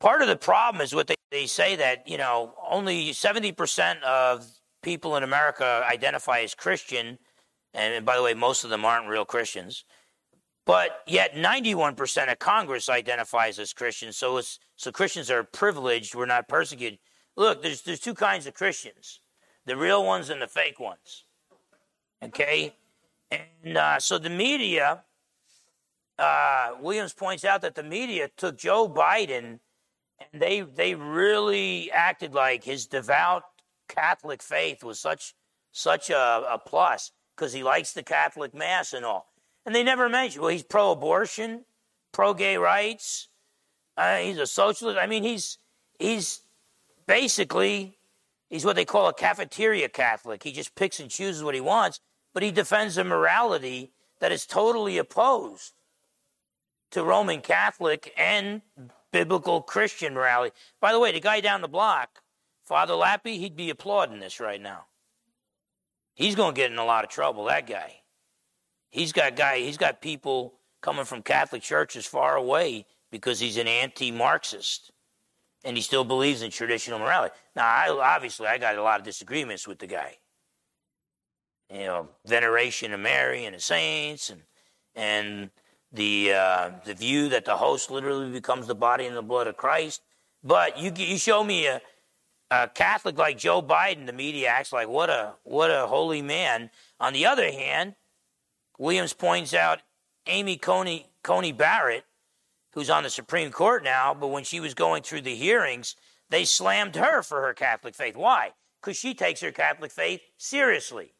[0.00, 4.46] part of the problem is what they, they say that, you know, only 70% of
[4.82, 7.18] people in America identify as Christian.
[7.74, 9.84] And by the way, most of them aren't real Christians.
[10.64, 14.12] But yet 91% of Congress identifies as Christian.
[14.12, 14.40] So,
[14.76, 16.14] so Christians are privileged.
[16.14, 16.98] We're not persecuted.
[17.36, 19.20] Look, there's, there's two kinds of Christians
[19.64, 21.24] the real ones and the fake ones.
[22.22, 22.74] Okay?
[23.30, 25.04] And uh, so the media,
[26.18, 29.60] uh, Williams points out that the media took Joe Biden
[30.20, 33.44] and they, they really acted like his devout
[33.88, 35.34] Catholic faith was such,
[35.72, 39.32] such a, a plus because he likes the Catholic Mass and all.
[39.66, 41.64] And they never mentioned, well, he's pro abortion,
[42.12, 43.28] pro gay rights,
[43.96, 44.98] uh, he's a socialist.
[44.98, 45.58] I mean, he's,
[45.98, 46.42] he's
[47.06, 47.98] basically
[48.48, 50.42] he's what they call a cafeteria Catholic.
[50.42, 52.00] He just picks and chooses what he wants,
[52.32, 55.74] but he defends a morality that is totally opposed
[56.90, 58.62] to Roman Catholic and
[59.12, 60.54] biblical Christian morality.
[60.80, 62.22] By the way, the guy down the block,
[62.68, 64.84] Father Lappy, he'd be applauding this right now.
[66.14, 68.02] He's going to get in a lot of trouble, that guy.
[68.90, 70.52] He's got guy, he's got people
[70.82, 74.92] coming from Catholic churches far away because he's an anti-Marxist
[75.64, 77.34] and he still believes in traditional morality.
[77.56, 80.16] Now, I, obviously, I got a lot of disagreements with the guy.
[81.72, 84.42] You know, veneration of Mary and the saints, and
[84.94, 85.50] and
[85.92, 89.58] the uh, the view that the host literally becomes the body and the blood of
[89.58, 90.00] Christ.
[90.42, 91.82] But you you show me a,
[92.50, 96.70] a Catholic like Joe Biden, the media acts like what a what a holy man.
[97.00, 97.94] On the other hand,
[98.78, 99.80] Williams points out
[100.26, 102.04] Amy Coney Coney Barrett
[102.78, 105.96] who's on the Supreme Court now, but when she was going through the hearings,
[106.30, 108.16] they slammed her for her Catholic faith.
[108.16, 108.52] Why?
[108.80, 111.14] Because she takes her Catholic faith seriously.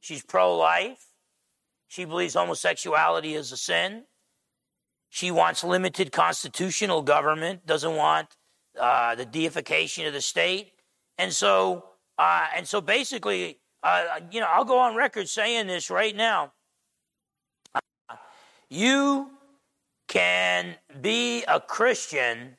[0.00, 1.06] She's pro life.
[1.88, 4.04] She believes homosexuality is a sin.
[5.08, 8.36] She wants limited constitutional government, doesn't want
[8.78, 10.72] uh, the deification of the state.
[11.18, 11.84] And so,
[12.18, 16.52] uh, and so basically, uh, you know, I'll go on record saying this right now.
[18.68, 19.30] You
[20.08, 22.56] can be a Christian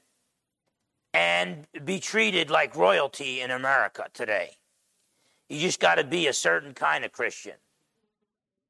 [1.13, 4.57] and be treated like royalty in America today.
[5.49, 7.53] You just got to be a certain kind of Christian,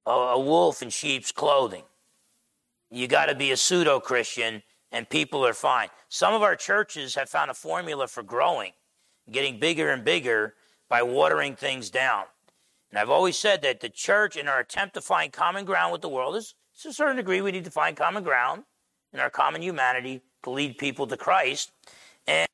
[0.05, 1.83] a, a wolf in sheep's clothing.
[2.91, 5.89] You got to be a pseudo Christian, and people are fine.
[6.07, 8.71] Some of our churches have found a formula for growing,
[9.29, 10.53] getting bigger and bigger
[10.87, 12.25] by watering things down.
[12.91, 16.01] And I've always said that the church, in our attempt to find common ground with
[16.01, 16.53] the world, is
[16.83, 18.63] to a certain degree, we need to find common ground
[19.11, 21.71] in our common humanity to lead people to Christ.
[22.27, 22.47] And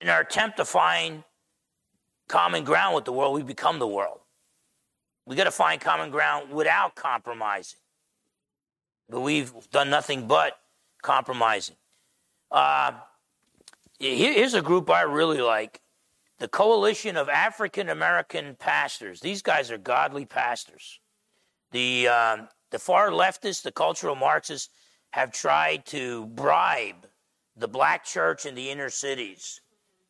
[0.00, 1.22] in our attempt to find
[2.26, 4.18] common ground with the world, we become the world.
[5.26, 7.78] We got to find common ground without compromising.
[9.08, 10.58] But we've done nothing but
[11.06, 11.76] compromising.
[12.50, 12.90] Uh,
[14.00, 15.80] here's a group I really like
[16.38, 19.20] the Coalition of African American Pastors.
[19.20, 20.98] These guys are godly pastors.
[21.70, 22.36] The, uh,
[22.70, 24.68] the far leftists, the cultural Marxists,
[25.10, 27.06] have tried to bribe
[27.56, 29.60] the black church in the inner cities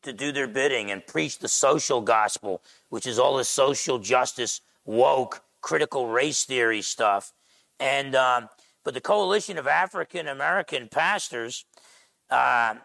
[0.02, 4.62] to do their bidding and preach the social gospel, which is all this social justice,
[4.86, 7.34] woke, critical race theory stuff.
[7.78, 8.48] And um,
[8.86, 11.64] but the coalition of African American pastors,
[12.30, 12.76] uh,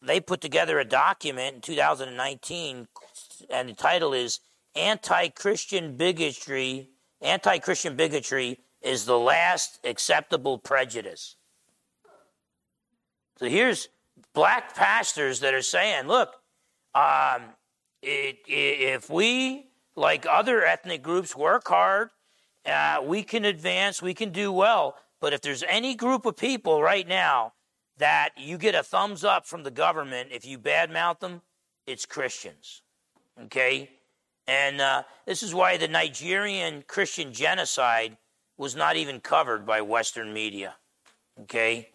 [0.00, 2.88] they put together a document in 2019,
[3.50, 4.40] and the title is
[4.74, 6.88] "Anti-Christian Bigotry."
[7.20, 11.36] Anti-Christian bigotry is the last acceptable prejudice.
[13.36, 13.88] So here's
[14.32, 16.34] black pastors that are saying, look,
[16.94, 17.42] um,
[18.02, 22.08] it, if we, like other ethnic groups, work hard,
[22.66, 24.96] uh, we can advance, we can do well.
[25.22, 27.52] But if there's any group of people right now
[27.96, 31.42] that you get a thumbs up from the government if you badmouth them,
[31.86, 32.82] it's Christians.
[33.44, 33.88] Okay?
[34.48, 38.16] And uh, this is why the Nigerian Christian genocide
[38.58, 40.74] was not even covered by Western media.
[41.42, 41.90] Okay?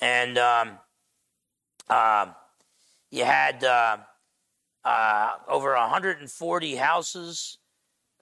[0.00, 0.78] And um,
[1.90, 2.34] um,
[3.10, 3.98] you had uh,
[4.86, 7.58] uh, over 140 houses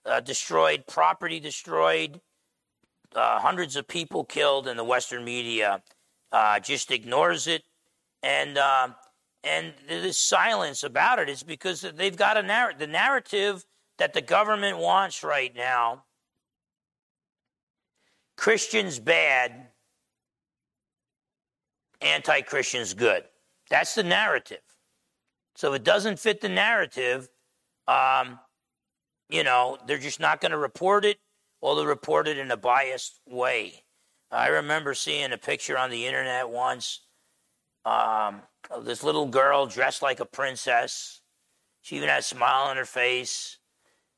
[0.04, 2.20] uh, destroyed, property destroyed,
[3.14, 5.82] uh, hundreds of people killed, and the Western media
[6.32, 7.62] uh, just ignores it.
[8.22, 8.94] And um,
[9.44, 12.80] and this silence about it is because they've got a narrative.
[12.80, 13.64] The narrative
[13.98, 16.04] that the government wants right now
[18.36, 19.68] Christians bad,
[22.00, 23.24] anti Christians good.
[23.68, 24.62] That's the narrative.
[25.56, 27.28] So if it doesn't fit the narrative,
[27.88, 28.38] um,
[29.28, 31.18] you know, they're just not going to report it
[31.60, 33.84] or they'll report it in a biased way.
[34.30, 37.00] I remember seeing a picture on the internet once
[37.84, 41.22] um, of this little girl dressed like a princess.
[41.80, 43.58] She even had a smile on her face,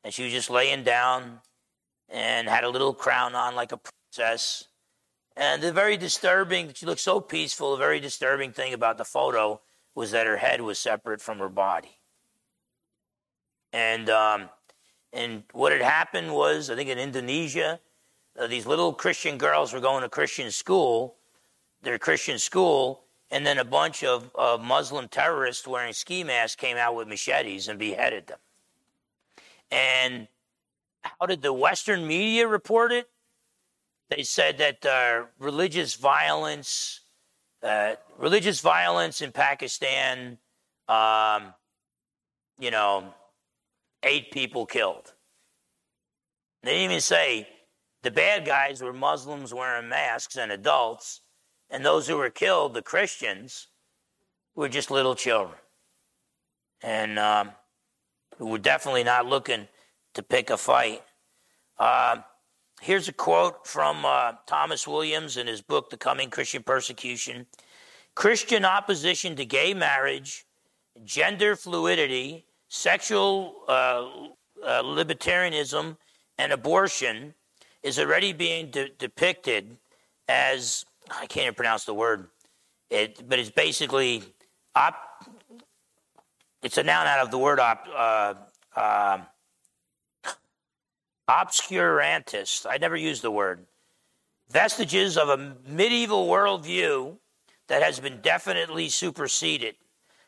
[0.03, 1.41] and she was just laying down
[2.09, 4.64] and had a little crown on like a princess.
[5.36, 7.72] And the very disturbing, she looked so peaceful.
[7.72, 9.61] The very disturbing thing about the photo
[9.95, 12.01] was that her head was separate from her body.
[13.72, 14.49] And um,
[15.13, 17.81] and what had happened was, I think in Indonesia,
[18.39, 21.17] uh, these little Christian girls were going to Christian school,
[21.83, 26.77] their Christian school, and then a bunch of, of Muslim terrorists wearing ski masks came
[26.77, 28.39] out with machetes and beheaded them.
[29.71, 30.29] And
[31.03, 33.09] how did the Western media report it?
[34.11, 37.01] They said that uh, religious violence,
[37.63, 40.39] uh, religious violence in Pakistan,
[40.89, 41.55] um,
[42.59, 43.15] you know,
[44.03, 45.14] eight people killed.
[46.62, 47.48] They didn't even say
[48.03, 51.22] the bad guys were Muslims wearing masks and adults,
[51.70, 53.68] and those who were killed, the Christians,
[54.55, 55.59] were just little children.
[56.82, 57.51] And um,
[58.38, 59.68] were definitely not looking
[60.14, 61.03] to pick a fight.
[61.78, 62.18] Uh,
[62.80, 67.46] here's a quote from uh, Thomas Williams in his book, The Coming Christian Persecution
[68.14, 70.44] Christian opposition to gay marriage,
[71.05, 74.07] gender fluidity, sexual uh,
[74.64, 75.97] uh, libertarianism
[76.39, 77.35] and abortion
[77.83, 79.77] is already being de- depicted
[80.29, 82.29] as I can't even pronounce the word,
[82.89, 84.23] it, but it's basically
[84.75, 84.95] op,
[86.62, 88.35] it's a noun out of the word op, uh,
[88.77, 89.18] uh,
[91.29, 92.66] obscurantist.
[92.71, 93.66] I never used the word.
[94.49, 97.16] Vestiges of a medieval worldview
[97.66, 99.75] that has been definitely superseded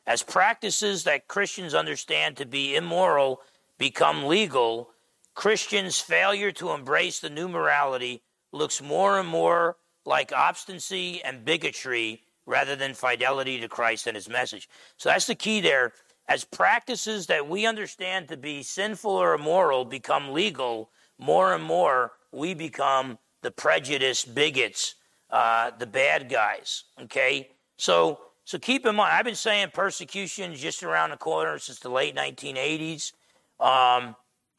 [0.06, 3.40] as practices that Christians understand to be immoral
[3.78, 4.90] become legal,
[5.34, 8.22] Christians' failure to embrace the new morality
[8.52, 14.28] looks more and more like obstinacy and bigotry rather than fidelity to Christ and his
[14.28, 14.68] message.
[14.96, 15.92] So that's the key there.
[16.28, 22.12] As practices that we understand to be sinful or immoral become legal, more and more
[22.32, 24.96] we become the prejudiced bigots,
[25.30, 26.84] uh, the bad guys.
[27.00, 27.50] Okay?
[27.76, 31.78] So so keep in mind, I've been saying persecution is just around the corner since
[31.78, 33.12] the late 1980s.
[33.60, 34.16] Um,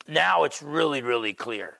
[0.07, 1.77] now it's really, really clear.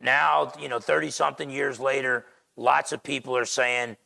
[0.00, 3.96] Now, you know, 30 something years later, lots of people are saying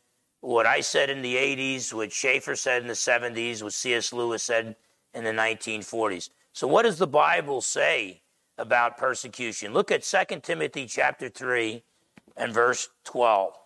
[0.41, 4.13] what I said in the 80s, what Schaeffer said in the 70s, what C.S.
[4.13, 4.75] Lewis said
[5.13, 6.29] in the 1940s.
[6.53, 8.21] So what does the Bible say
[8.57, 9.73] about persecution?
[9.73, 11.83] Look at 2 Timothy chapter 3
[12.37, 13.58] and verse 12.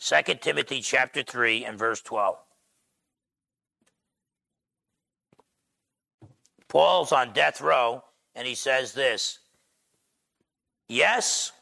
[0.00, 2.36] 2 Timothy chapter 3 and verse 12.
[6.68, 9.40] Paul's on death row and he says this
[10.88, 11.52] Yes,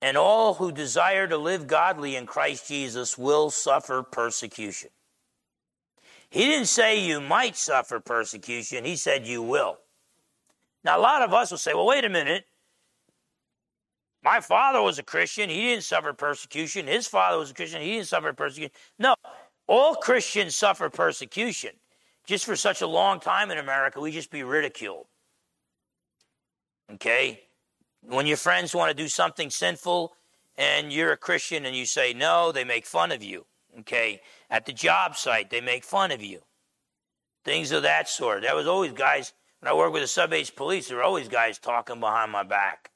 [0.00, 4.90] and all who desire to live godly in Christ Jesus will suffer persecution.
[6.30, 9.78] He didn't say you might suffer persecution, he said you will.
[10.84, 12.46] Now, a lot of us will say, well, wait a minute.
[14.22, 15.50] My father was a Christian.
[15.50, 16.86] He didn't suffer persecution.
[16.86, 17.82] His father was a Christian.
[17.82, 18.70] He didn't suffer persecution.
[18.98, 19.16] No,
[19.66, 21.72] all Christians suffer persecution.
[22.24, 25.06] Just for such a long time in America, we just be ridiculed.
[26.92, 27.40] Okay?
[28.02, 30.12] When your friends want to do something sinful
[30.56, 33.46] and you're a Christian and you say no, they make fun of you.
[33.80, 34.20] Okay?
[34.50, 36.40] At the job site, they make fun of you.
[37.44, 38.42] Things of that sort.
[38.42, 41.58] There was always guys, when I worked with the sub police, there were always guys
[41.58, 42.91] talking behind my back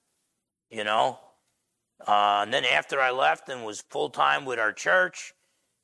[0.71, 1.19] you know.
[2.07, 5.33] Uh, and then after I left and was full time with our church,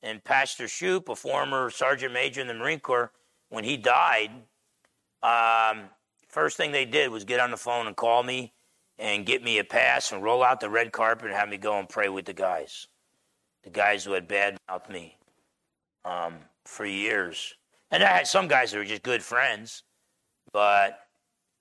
[0.01, 3.11] and Pastor Shoup, a former sergeant major in the Marine Corps,
[3.49, 4.31] when he died,
[5.23, 5.83] um,
[6.27, 8.53] first thing they did was get on the phone and call me
[8.99, 11.79] and get me a pass and roll out the red carpet and have me go
[11.79, 12.87] and pray with the guys,
[13.63, 15.17] the guys who had bad mouthed me
[16.05, 17.55] um, for years.
[17.89, 19.83] And I had some guys that were just good friends,
[20.51, 20.99] but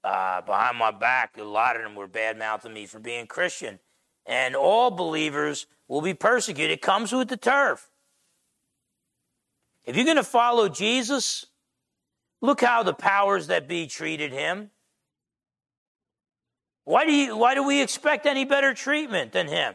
[0.04, 3.78] uh, behind my back, a lot of them were bad mouthing me for being Christian.
[4.26, 6.72] And all believers will be persecuted.
[6.72, 7.90] It comes with the turf.
[9.84, 11.46] If you're going to follow Jesus,
[12.40, 14.70] look how the powers that be treated him.
[16.84, 19.74] Why do, you, why do we expect any better treatment than him?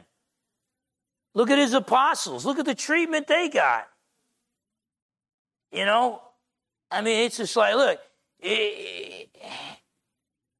[1.34, 2.46] Look at his apostles.
[2.46, 3.88] Look at the treatment they got.
[5.72, 6.22] You know,
[6.90, 8.00] I mean, it's just like, look,
[8.40, 9.30] it,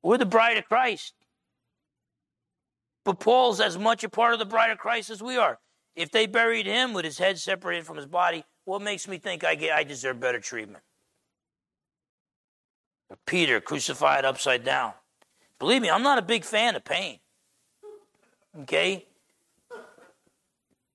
[0.08, 1.14] we're the bride of Christ.
[3.04, 5.60] But Paul's as much a part of the bride of Christ as we are.
[5.98, 9.44] If they buried him with his head separated from his body, what makes me think
[9.44, 10.82] I get I deserve better treatment?
[13.10, 14.94] But Peter crucified upside down.
[15.60, 17.20] Believe me, I'm not a big fan of pain.
[18.62, 19.08] Okay?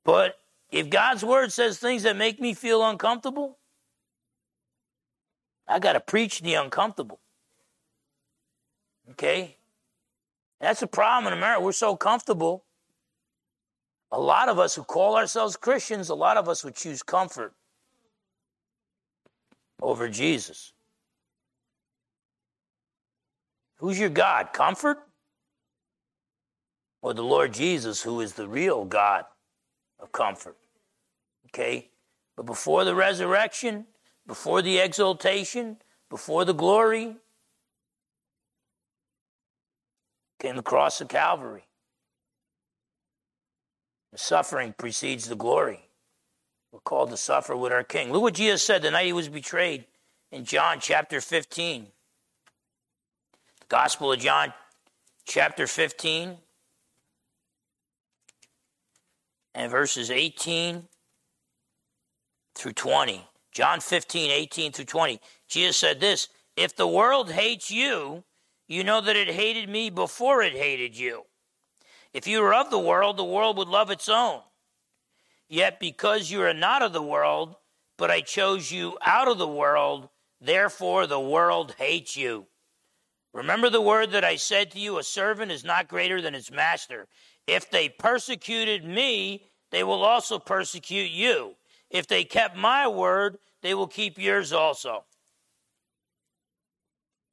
[0.07, 0.39] But
[0.71, 3.59] if God's word says things that make me feel uncomfortable,
[5.69, 7.21] I got to preach the uncomfortable.
[9.13, 9.57] Okay?
[10.61, 11.63] That's a problem in America.
[11.63, 12.65] We're so comfortable.
[14.11, 17.55] A lot of us who call ourselves Christians, a lot of us would choose comfort
[19.81, 20.73] over Jesus.
[23.77, 24.53] Who's your God?
[24.53, 24.99] Comfort?
[27.01, 29.25] Or the Lord Jesus, who is the real God
[29.99, 30.57] of comfort?
[31.49, 31.91] Okay?
[32.37, 33.87] But before the resurrection,
[34.27, 37.17] before the exaltation, before the glory,
[40.43, 41.63] came the cross of Calvary.
[44.11, 45.87] The suffering precedes the glory.
[46.73, 48.11] We're called to suffer with our King.
[48.11, 49.85] Look what Jesus said the night he was betrayed
[50.33, 51.85] in John chapter 15.
[53.61, 54.53] The Gospel of John
[55.27, 56.37] chapter 15
[59.55, 60.89] and verses 18
[62.57, 63.25] through 20.
[63.53, 65.21] John 15, 18 through 20.
[65.47, 68.25] Jesus said this If the world hates you,
[68.73, 71.25] you know that it hated me before it hated you.
[72.15, 74.41] If you were of the world, the world would love its own.
[75.49, 77.57] Yet because you are not of the world,
[77.99, 80.09] but I chose you out of the world,
[80.41, 82.47] therefore the world hates you.
[83.35, 86.51] Remember the word that I said to you a servant is not greater than his
[86.51, 87.09] master.
[87.47, 91.57] If they persecuted me, they will also persecute you.
[91.91, 95.05] If they kept my word, they will keep yours also.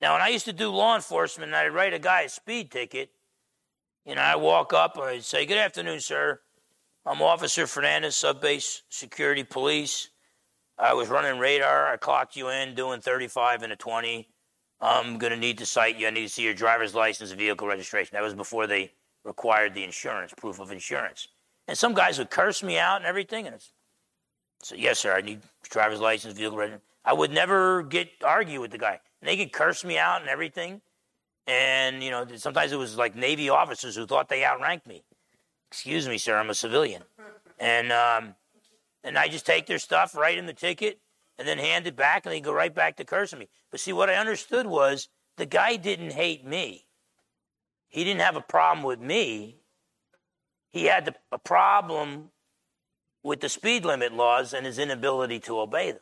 [0.02, 3.12] Now, when I used to do law enforcement I'd write a guy a speed ticket,
[4.06, 6.40] you know, I walk up and I'd say, Good afternoon, sir.
[7.06, 10.10] I'm Officer Fernandez, Sub Base Security Police.
[10.78, 11.92] I was running radar.
[11.92, 14.30] I clocked you in doing 35 and a 20.
[14.82, 16.08] I'm going to need to cite you.
[16.08, 18.12] I need to see your driver's license, vehicle registration.
[18.14, 18.94] That was before they
[19.26, 21.28] required the insurance, proof of insurance.
[21.68, 23.46] And some guys would curse me out and everything.
[23.46, 23.74] And it's,
[24.64, 26.86] so, yes, sir, I need driver's license, vehicle registration.
[27.04, 29.00] I would never get argue with the guy.
[29.22, 30.82] They could curse me out and everything.
[31.48, 35.04] And, you know, sometimes it was like Navy officers who thought they outranked me.
[35.72, 37.04] Excuse me, sir, I'm a civilian.
[37.60, 38.36] And, um,
[39.04, 41.00] and I just take their stuff, write in the ticket,
[41.38, 43.50] and then hand it back, and they go right back to cursing me.
[43.72, 46.86] But see, what I understood was the guy didn't hate me.
[47.88, 49.58] He didn't have a problem with me.
[50.70, 52.30] He had the, a problem
[53.24, 56.02] with the speed limit laws and his inability to obey them.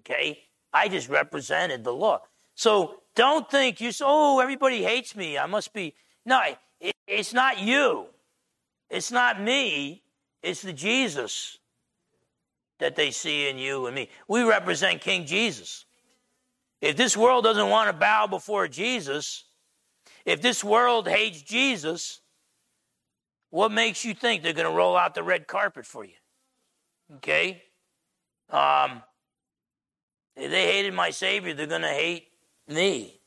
[0.00, 0.44] Okay?
[0.72, 2.20] I just represented the law.
[2.54, 5.38] So don't think you say, oh, everybody hates me.
[5.38, 5.94] I must be.
[6.24, 6.40] No,
[6.80, 8.06] it, it's not you.
[8.88, 10.02] It's not me.
[10.42, 11.58] It's the Jesus
[12.78, 14.08] that they see in you and me.
[14.26, 15.84] We represent King Jesus.
[16.80, 19.44] If this world doesn't want to bow before Jesus,
[20.24, 22.20] if this world hates Jesus,
[23.50, 26.14] what makes you think they're going to roll out the red carpet for you?
[27.16, 27.62] Okay?
[28.48, 29.02] Um,
[30.40, 32.28] if they hated my Savior, they're going to hate
[32.66, 33.20] me.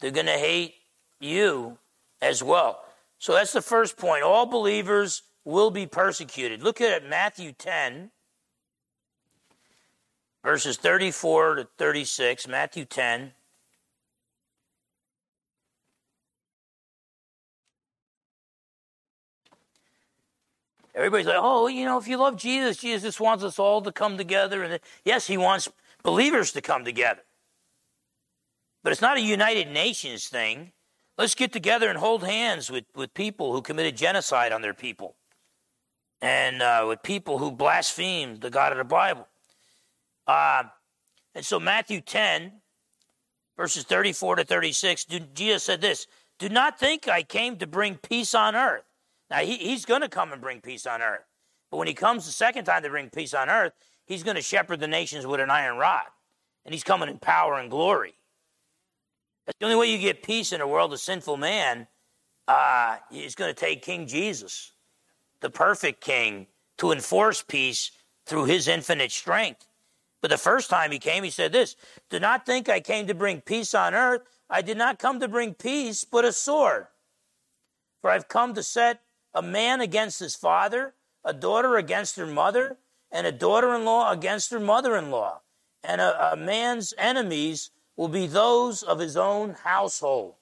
[0.00, 0.74] They're going to hate
[1.20, 1.78] you
[2.22, 2.80] as well.
[3.18, 4.22] So that's the first point.
[4.22, 6.62] All believers will be persecuted.
[6.62, 8.10] Look at Matthew 10,
[10.42, 12.48] verses 34 to 36.
[12.48, 13.32] Matthew 10.
[20.94, 24.16] Everybody's like, oh, you know, if you love Jesus, Jesus wants us all to come
[24.16, 24.62] together.
[24.62, 25.68] And yes, he wants
[26.04, 27.22] believers to come together.
[28.84, 30.72] But it's not a United Nations thing.
[31.16, 35.16] Let's get together and hold hands with, with people who committed genocide on their people
[36.20, 39.26] and uh, with people who blasphemed the God of the Bible.
[40.26, 40.64] Uh,
[41.34, 42.52] and so, Matthew 10,
[43.56, 46.06] verses 34 to 36, Jesus said this
[46.38, 48.84] Do not think I came to bring peace on earth.
[49.30, 51.24] Now, he, he's going to come and bring peace on earth.
[51.70, 53.72] But when he comes the second time to bring peace on earth,
[54.06, 56.06] he's going to shepherd the nations with an iron rod.
[56.64, 58.14] And he's coming in power and glory.
[59.46, 61.86] That's the only way you get peace in a world of sinful man.
[62.48, 64.72] Uh, it's going to take King Jesus,
[65.40, 66.46] the perfect King,
[66.78, 67.90] to enforce peace
[68.26, 69.66] through his infinite strength.
[70.22, 71.76] But the first time he came, he said this
[72.08, 74.22] Do not think I came to bring peace on earth.
[74.48, 76.86] I did not come to bring peace, but a sword.
[78.00, 79.00] For I've come to set
[79.34, 80.94] a man against his father,
[81.24, 82.78] a daughter against her mother,
[83.14, 85.40] and a daughter in law against her mother in law.
[85.84, 90.34] And a, a, man's enemies will be those of his own household.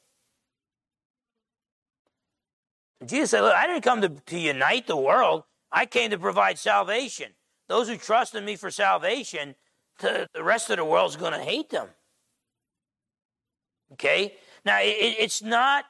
[3.04, 6.58] Jesus said, Look, I didn't come to, to unite the world, I came to provide
[6.58, 7.32] salvation.
[7.68, 9.54] Those who trust in me for salvation,
[10.00, 11.88] the rest of the world's going to hate them.
[13.92, 14.34] Okay?
[14.64, 15.84] Now, it, it's not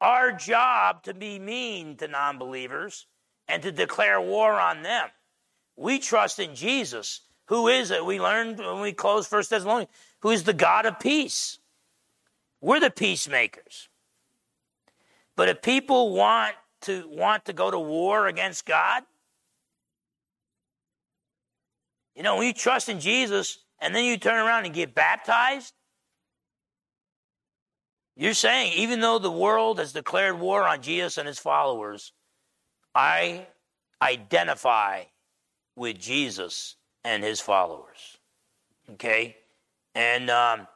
[0.00, 3.06] our job to be mean to non believers
[3.46, 5.08] and to declare war on them.
[5.76, 8.04] We trust in Jesus, who is it?
[8.04, 11.58] We learned when we closed First Thessalonians, who is the God of peace.
[12.60, 13.88] We're the peacemakers.
[15.36, 19.02] But if people want to want to go to war against God,
[22.14, 25.74] you know, when you trust in Jesus and then you turn around and get baptized,
[28.14, 32.12] you're saying, even though the world has declared war on Jesus and his followers,
[32.94, 33.46] I
[34.02, 35.04] identify
[35.76, 38.18] with Jesus and his followers.
[38.90, 39.36] Okay?
[39.94, 40.66] And, um,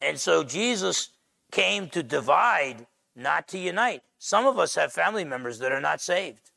[0.00, 1.10] and so Jesus
[1.50, 4.02] came to divide, not to unite.
[4.18, 6.50] Some of us have family members that are not saved.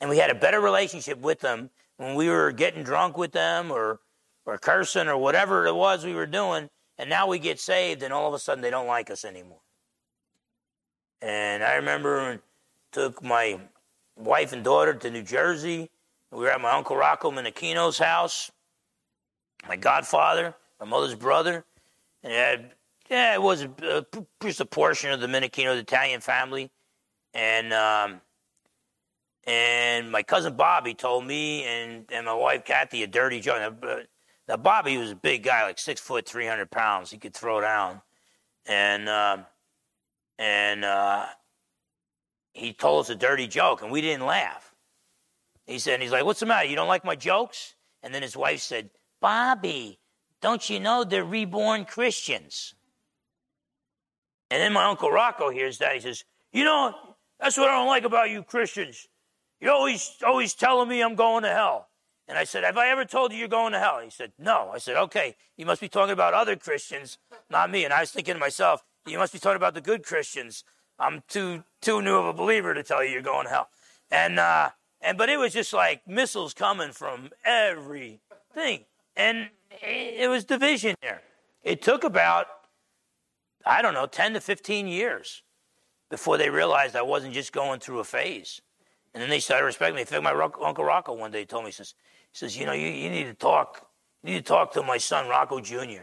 [0.00, 3.70] And we had a better relationship with them when we were getting drunk with them
[3.70, 4.00] or,
[4.44, 6.68] or cursing or whatever it was we were doing.
[6.98, 9.60] And now we get saved, and all of a sudden they don't like us anymore.
[11.20, 12.40] And I remember
[12.92, 13.60] took my
[14.16, 15.90] wife and daughter to New Jersey.
[16.32, 18.50] We were at my uncle Rocco Minikino's house,
[19.68, 21.64] my godfather, my mother's brother,
[22.22, 22.72] and it had
[23.08, 23.66] yeah, it was
[24.42, 26.70] just a portion of the Minikino, Italian family,
[27.34, 28.20] and um,
[29.46, 33.58] and my cousin Bobby told me and, and my wife Kathy a dirty joke.
[33.60, 33.98] Now,
[34.48, 37.10] now Bobby was a big guy, like six foot, three hundred pounds.
[37.10, 38.02] He could throw down,
[38.66, 39.38] and uh,
[40.38, 41.26] and uh,
[42.54, 44.74] he told us a dirty joke, and we didn't laugh.
[45.66, 46.68] He said, he's like, "What's the matter?
[46.68, 48.90] You don't like my jokes?" And then his wife said,
[49.20, 49.98] "Bobby,
[50.40, 52.74] don't you know they're reborn Christians?"
[54.50, 55.94] And then my uncle Rocco hears that.
[55.94, 56.94] He says, "You know,
[57.40, 59.08] that's what I don't like about you Christians.
[59.60, 61.88] You're always always telling me I'm going to hell."
[62.28, 64.00] And I said, Have I ever told you you're going to hell?
[64.00, 64.70] He said, No.
[64.72, 67.18] I said, Okay, you must be talking about other Christians,
[67.50, 67.84] not me.
[67.84, 70.64] And I was thinking to myself, You must be talking about the good Christians.
[70.98, 73.68] I'm too too new of a believer to tell you you're going to hell.
[74.10, 74.70] And uh,
[75.06, 78.84] and but it was just like missiles coming from everything.
[79.16, 79.48] And
[79.80, 81.22] it was division there.
[81.62, 82.46] It took about,
[83.64, 85.42] I don't know, 10 to 15 years
[86.10, 88.60] before they realized I wasn't just going through a phase.
[89.14, 90.02] And then they started respecting me.
[90.02, 91.94] In fact, my Uncle Rocco one day told me, he says,
[92.32, 93.86] he says, you know, you, you need to talk.
[94.22, 96.02] You need to talk to my son Rocco Jr.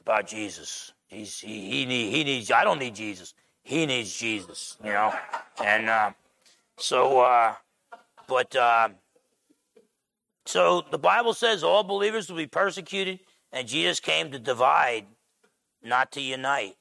[0.00, 0.92] about Jesus.
[1.06, 3.34] He's, he, he, need, he needs, I don't need Jesus.
[3.62, 5.14] He needs Jesus, you know?
[5.62, 6.10] And uh,
[6.78, 7.54] so, uh,
[8.28, 8.90] but, uh,
[10.46, 13.20] so the Bible says all believers will be persecuted,
[13.52, 15.06] and Jesus came to divide,
[15.82, 16.76] not to unite.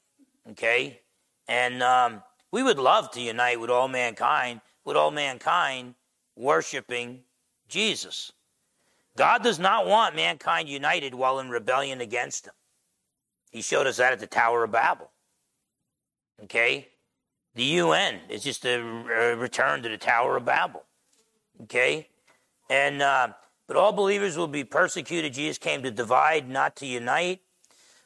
[0.49, 1.01] Okay?
[1.47, 5.95] And um, we would love to unite with all mankind, with all mankind
[6.35, 7.21] worshiping
[7.67, 8.31] Jesus.
[9.17, 12.53] God does not want mankind united while in rebellion against him.
[13.51, 15.11] He showed us that at the Tower of Babel.
[16.43, 16.87] Okay?
[17.55, 18.81] The UN is just a
[19.37, 20.83] return to the Tower of Babel.
[21.63, 22.07] Okay?
[22.69, 23.29] And, uh,
[23.67, 25.33] but all believers will be persecuted.
[25.33, 27.41] Jesus came to divide, not to unite.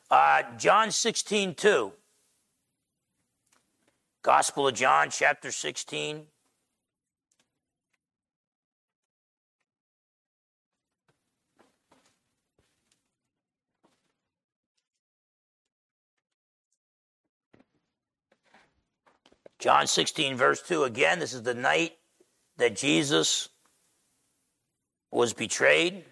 [0.10, 1.91] Uh, John 16, 2.
[4.24, 6.24] Gospel of John, chapter 16.
[19.66, 21.93] John 16, verse 2, again, this is the night
[22.57, 23.49] that Jesus
[25.09, 26.05] was betrayed.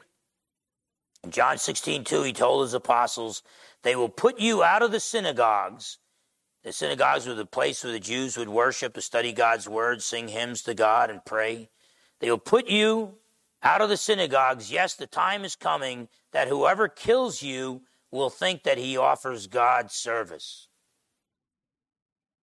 [1.24, 3.44] In John 16, 2, he told his apostles,
[3.84, 6.00] They will put you out of the synagogues.
[6.64, 10.30] The synagogues were the place where the Jews would worship, to study God's word, sing
[10.30, 11.70] hymns to God, and pray.
[12.22, 13.20] They will put you
[13.62, 14.72] out of the synagogues.
[14.72, 19.92] Yes, the time is coming that whoever kills you will think that he offers God
[19.92, 20.70] service.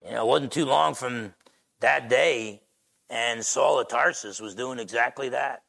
[0.07, 1.35] You know, it wasn't too long from
[1.81, 2.63] that day,
[3.11, 5.63] and Saul of Tarsus was doing exactly that.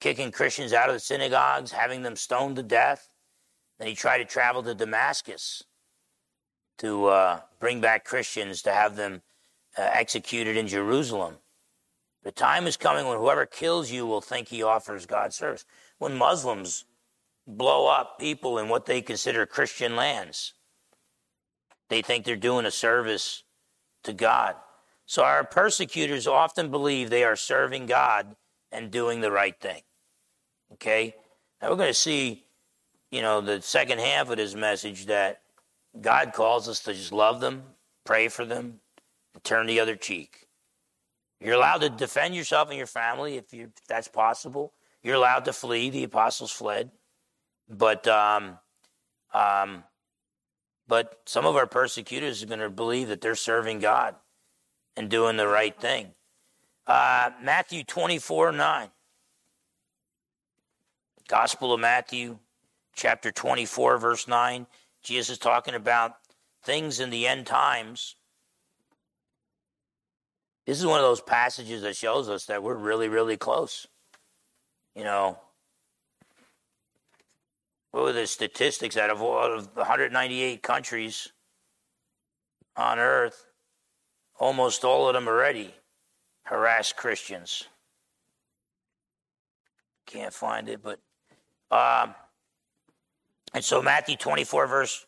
[0.00, 3.08] Kicking Christians out of the synagogues, having them stoned to death.
[3.78, 5.62] Then he tried to travel to Damascus
[6.78, 9.22] to uh, bring back Christians to have them
[9.78, 11.36] uh, executed in Jerusalem.
[12.24, 15.64] The time is coming when whoever kills you will think he offers God service.
[15.98, 16.86] When Muslims
[17.46, 20.54] blow up people in what they consider Christian lands,
[21.90, 23.42] they think they're doing a service
[24.04, 24.56] to God.
[25.04, 28.36] So our persecutors often believe they are serving God
[28.72, 29.82] and doing the right thing.
[30.74, 31.16] Okay?
[31.60, 32.44] Now we're going to see,
[33.10, 35.42] you know, the second half of this message that
[36.00, 37.64] God calls us to just love them,
[38.04, 38.80] pray for them,
[39.34, 40.46] and turn the other cheek.
[41.40, 44.72] You're allowed to defend yourself and your family if, you, if that's possible.
[45.02, 45.90] You're allowed to flee.
[45.90, 46.90] The apostles fled.
[47.68, 48.58] But um,
[49.32, 49.84] um,
[50.90, 54.16] but some of our persecutors are going to believe that they're serving God
[54.96, 56.08] and doing the right thing.
[56.84, 58.88] Uh, Matthew 24 9.
[61.28, 62.40] Gospel of Matthew,
[62.96, 64.66] chapter 24, verse 9.
[65.00, 66.14] Jesus is talking about
[66.64, 68.16] things in the end times.
[70.66, 73.86] This is one of those passages that shows us that we're really, really close.
[74.96, 75.38] You know,
[77.90, 81.32] what were the statistics out of, out of 198 countries
[82.76, 83.46] on earth?
[84.38, 85.74] Almost all of them already
[86.44, 87.64] harass Christians.
[90.06, 90.98] Can't find it, but
[91.70, 92.14] um,
[93.54, 95.06] and so Matthew 24 verse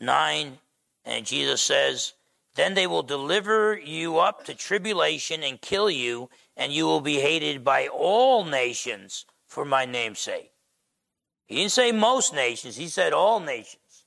[0.00, 0.58] 9,
[1.04, 2.14] and Jesus says,
[2.56, 7.20] "Then they will deliver you up to tribulation and kill you, and you will be
[7.20, 10.53] hated by all nations for my name's sake."
[11.46, 14.04] He didn't say most nations; he said all nations.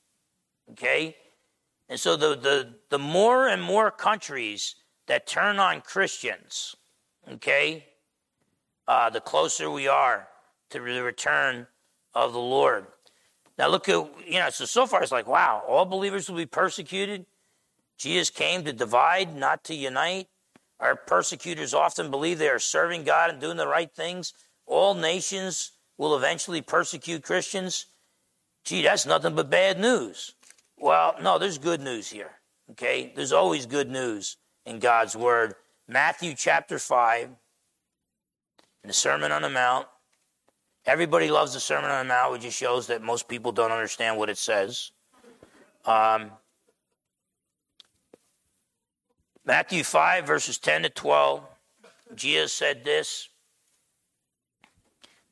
[0.70, 1.16] Okay,
[1.88, 4.74] and so the the the more and more countries
[5.06, 6.76] that turn on Christians,
[7.32, 7.86] okay,
[8.86, 10.28] uh, the closer we are
[10.70, 11.66] to the return
[12.14, 12.86] of the Lord.
[13.56, 16.46] Now look at, you know, so so far it's like, wow, all believers will be
[16.46, 17.26] persecuted.
[17.96, 20.28] Jesus came to divide, not to unite.
[20.78, 24.32] Our persecutors often believe they are serving God and doing the right things.
[24.66, 27.86] All nations will eventually persecute Christians.
[28.64, 30.34] Gee, that's nothing but bad news.
[30.78, 32.30] Well, no, there's good news here.
[32.70, 33.12] Okay?
[33.14, 35.54] There's always good news in God's Word.
[35.88, 37.30] Matthew chapter 5,
[38.84, 39.86] in the Sermon on the Mount.
[40.86, 44.16] Everybody loves the Sermon on the Mount, which just shows that most people don't understand
[44.16, 44.92] what it says.
[45.84, 46.30] Um,
[49.44, 51.42] Matthew 5, verses 10 to 12,
[52.14, 53.28] Jesus said this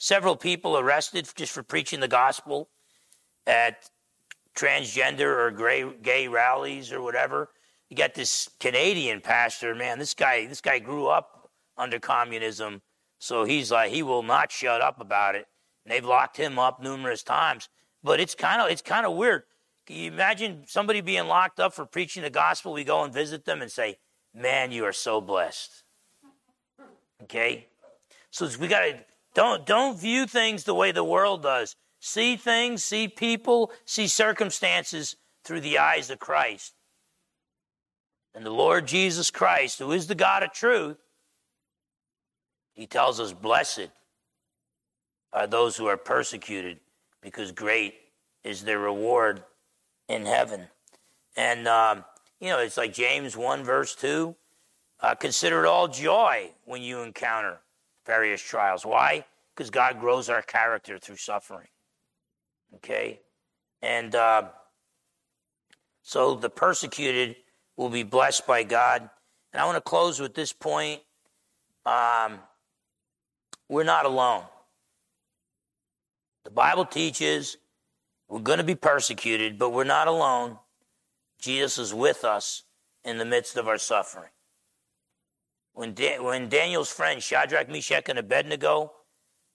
[0.00, 2.70] several people arrested just for preaching the gospel
[3.46, 3.90] at
[4.56, 7.50] transgender or gay, gay rallies or whatever.
[7.90, 9.98] You got this Canadian pastor, man.
[9.98, 12.82] This guy, this guy grew up under communism,
[13.18, 15.46] so he's like he will not shut up about it.
[15.84, 17.68] And they've locked him up numerous times.
[18.02, 19.42] But it's kind of it's kind of weird.
[19.86, 22.72] Can you imagine somebody being locked up for preaching the gospel?
[22.72, 23.98] We go and visit them and say,
[24.34, 25.82] "Man, you are so blessed."
[27.24, 27.66] Okay,
[28.30, 29.00] so we got to
[29.34, 31.76] don't don't view things the way the world does.
[32.00, 36.74] See things, see people, see circumstances through the eyes of Christ.
[38.34, 40.96] And the Lord Jesus Christ, who is the God of truth,
[42.72, 43.90] he tells us, Blessed
[45.32, 46.80] are those who are persecuted,
[47.20, 47.94] because great
[48.44, 49.42] is their reward
[50.08, 50.68] in heaven.
[51.36, 52.04] And, um,
[52.40, 54.34] you know, it's like James 1, verse 2.
[55.00, 57.60] Uh, consider it all joy when you encounter
[58.10, 58.84] various trials.
[58.84, 59.24] Why?
[59.54, 61.68] Because God grows our character through suffering.
[62.74, 63.20] Okay?
[63.82, 64.48] And uh,
[66.02, 67.36] so the persecuted
[67.76, 69.08] will be blessed by God.
[69.52, 71.02] And I want to close with this point.
[71.86, 72.40] Um,
[73.68, 74.42] we're not alone.
[76.42, 77.58] The Bible teaches
[78.28, 80.58] we're going to be persecuted, but we're not alone.
[81.40, 82.64] Jesus is with us
[83.04, 84.30] in the midst of our suffering.
[85.72, 88.92] When, da- when Daniel's friends, Shadrach, Meshach, and Abednego,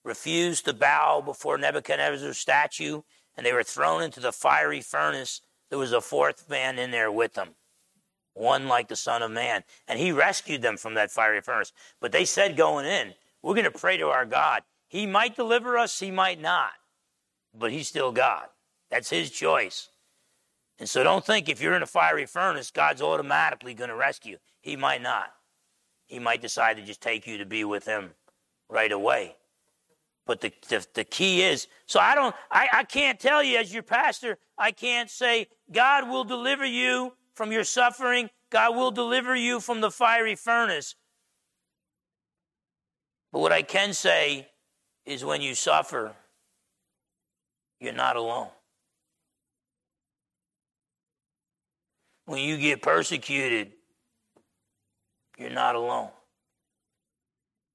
[0.04, 3.02] refused to bow before Nebuchadnezzar's statue
[3.36, 7.10] and they were thrown into the fiery furnace, there was a fourth man in there
[7.10, 7.50] with them,
[8.34, 9.64] one like the Son of Man.
[9.86, 11.72] And he rescued them from that fiery furnace.
[12.00, 14.62] But they said going in, we're going to pray to our God.
[14.88, 16.70] He might deliver us, he might not,
[17.52, 18.46] but he's still God.
[18.90, 19.88] That's his choice.
[20.78, 24.32] And so don't think if you're in a fiery furnace, God's automatically going to rescue.
[24.32, 24.38] You.
[24.60, 25.32] He might not.
[26.06, 28.10] He might decide to just take you to be with him
[28.68, 29.36] right away.
[30.26, 33.72] But the, the, the, key is so I don't I, I can't tell you as
[33.72, 39.36] your pastor, I can't say God will deliver you from your suffering, God will deliver
[39.36, 40.96] you from the fiery furnace.
[43.32, 44.48] But what I can say
[45.04, 46.14] is when you suffer,
[47.78, 48.48] you're not alone.
[52.24, 53.72] When you get persecuted,
[55.36, 56.10] you're not alone.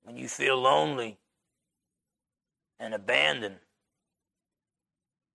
[0.04, 1.18] When you feel lonely
[2.80, 3.58] and abandoned,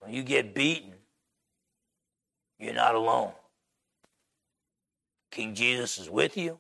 [0.00, 0.94] when you get beaten,
[2.58, 3.32] You're not alone.
[5.30, 6.58] King Jesus is with you.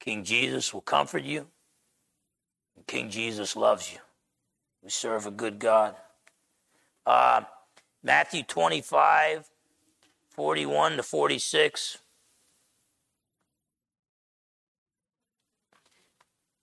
[0.00, 1.48] King Jesus will comfort you.
[2.86, 3.98] King Jesus loves you.
[4.82, 5.96] We serve a good God.
[7.06, 7.42] Uh,
[8.02, 9.50] Matthew 25,
[10.30, 11.98] 41 to 46.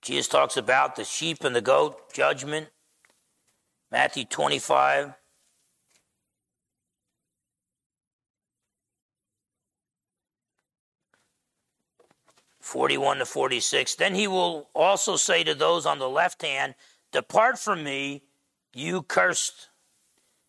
[0.01, 2.69] Jesus talks about the sheep and the goat judgment.
[3.91, 5.13] Matthew 25.
[12.59, 13.95] Forty-one to forty-six.
[13.95, 16.75] Then he will also say to those on the left hand,
[17.11, 18.23] "Depart from me,
[18.73, 19.69] you cursed,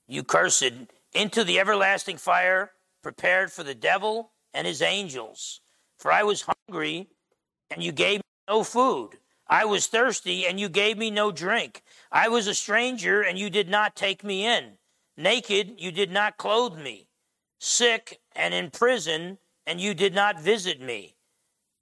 [0.06, 0.72] you cursed,
[1.12, 2.72] into the everlasting fire
[3.02, 5.60] prepared for the devil and his angels.
[5.98, 7.08] For I was hungry,
[7.70, 9.18] and you gave me no food.
[9.52, 11.82] I was thirsty, and you gave me no drink.
[12.10, 14.78] I was a stranger, and you did not take me in.
[15.14, 17.10] Naked, you did not clothe me.
[17.58, 19.36] Sick and in prison,
[19.66, 21.16] and you did not visit me.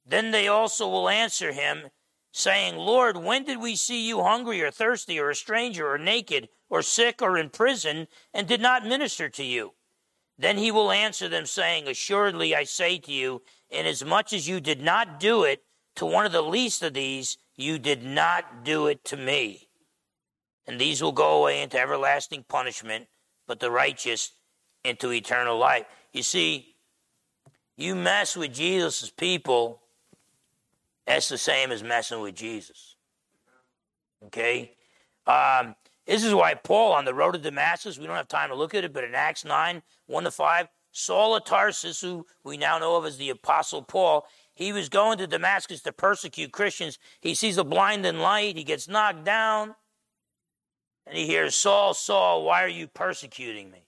[0.04, 1.90] Then they also will answer him,
[2.32, 6.48] saying, Lord, when did we see you hungry or thirsty or a stranger or naked
[6.68, 9.74] or sick or in prison and did not minister to you?
[10.36, 14.82] Then he will answer them, saying, Assuredly I say to you, inasmuch as you did
[14.82, 15.62] not do it
[15.97, 19.68] to one of the least of these, you did not do it to me.
[20.66, 23.07] And these will go away into everlasting punishment,
[23.47, 24.32] but the righteous
[24.84, 25.86] into eternal life.
[26.12, 26.74] You see,
[27.76, 29.82] you mess with Jesus' people,
[31.07, 32.97] that's the same as messing with Jesus.
[34.26, 34.72] Okay?
[35.26, 35.74] Um,
[36.07, 38.74] this is why Paul on the road to Damascus, we don't have time to look
[38.74, 42.78] at it, but in Acts 9, 1 to 5, Saul of Tarsus, who we now
[42.78, 44.26] know of as the Apostle Paul,
[44.61, 46.98] he was going to Damascus to persecute Christians.
[47.22, 48.58] He sees a blinding light.
[48.58, 49.74] He gets knocked down.
[51.06, 53.86] And he hears, Saul, Saul, why are you persecuting me?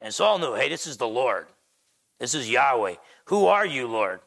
[0.00, 1.46] And Saul knew, hey, this is the Lord.
[2.18, 2.94] This is Yahweh.
[3.26, 4.20] Who are you, Lord?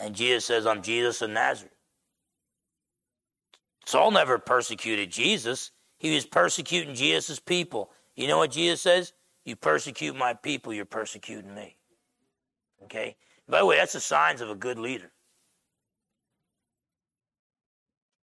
[0.00, 1.76] And Jesus says, I'm Jesus of Nazareth.
[3.84, 5.70] Saul never persecuted Jesus.
[5.96, 7.92] He was persecuting Jesus' people.
[8.16, 9.12] You know what Jesus says?
[9.44, 11.76] You persecute my people, you're persecuting me.
[12.86, 13.16] Okay?
[13.48, 15.12] By the way, that's the signs of a good leader.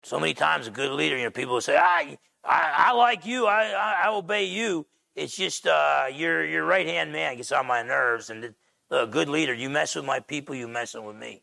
[0.02, 3.26] So many times, a good leader, you know, people will say, I, I, I like
[3.26, 4.86] you, I, I, I, obey you.
[5.14, 8.30] It's just uh, your, your right hand man gets on my nerves.
[8.30, 8.54] And
[8.90, 11.42] a good leader, you mess with my people, you messing with me.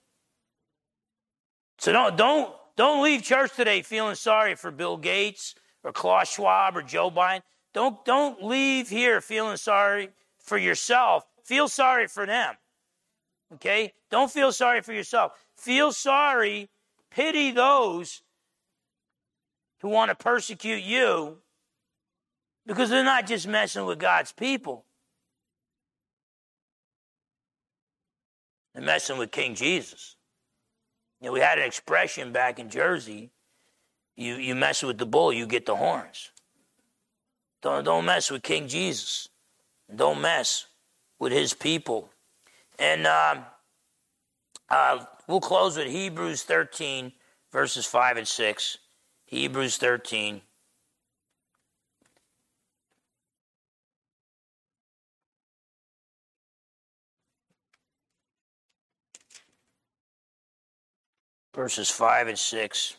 [1.78, 5.54] So don't, don't, don't leave church today feeling sorry for Bill Gates
[5.84, 7.42] or Klaus Schwab or Joe Biden.
[7.74, 10.10] Don't, don't leave here feeling sorry
[10.40, 11.26] for yourself.
[11.44, 12.56] Feel sorry for them.
[13.54, 13.94] Okay?
[14.10, 15.34] Don't feel sorry for yourself.
[15.56, 16.70] Feel sorry,
[17.12, 18.22] pity those
[19.82, 21.38] who want to persecute you
[22.66, 24.86] because they're not just messing with God's people.
[28.74, 30.16] They're messing with King Jesus.
[31.22, 33.32] You know, we had an expression back in Jersey
[34.18, 36.32] you, you mess with the bull, you get the horns.
[37.62, 39.30] Don't, don't mess with King Jesus.
[39.96, 40.66] Don't mess
[41.20, 42.10] with his people.
[42.80, 43.46] And um,
[44.70, 47.12] uh, we'll close with Hebrews 13,
[47.52, 48.78] verses 5 and 6.
[49.26, 50.42] Hebrews 13.
[61.56, 62.98] Verses 5 and 6.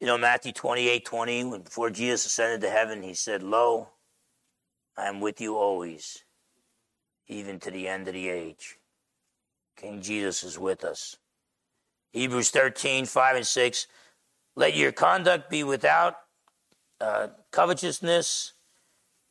[0.00, 3.88] You know, Matthew 28 20, when before Jesus ascended to heaven, he said, Lo,
[4.96, 6.24] I am with you always,
[7.26, 8.78] even to the end of the age.
[9.76, 11.16] King Jesus is with us.
[12.12, 13.86] Hebrews 13 5 and 6.
[14.56, 16.16] Let your conduct be without
[17.00, 18.52] uh, covetousness.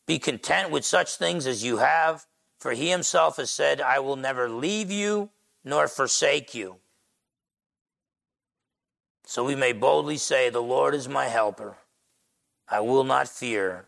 [0.05, 2.25] Be content with such things as you have,
[2.59, 5.29] for he himself has said, I will never leave you
[5.63, 6.77] nor forsake you.
[9.25, 11.77] So we may boldly say, The Lord is my helper.
[12.67, 13.87] I will not fear.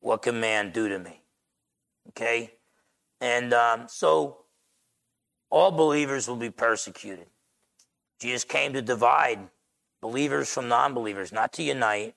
[0.00, 1.22] What can man do to me?
[2.08, 2.52] Okay?
[3.20, 4.38] And um, so
[5.50, 7.26] all believers will be persecuted.
[8.20, 9.48] Jesus came to divide
[10.00, 12.14] believers from non believers, not to unite.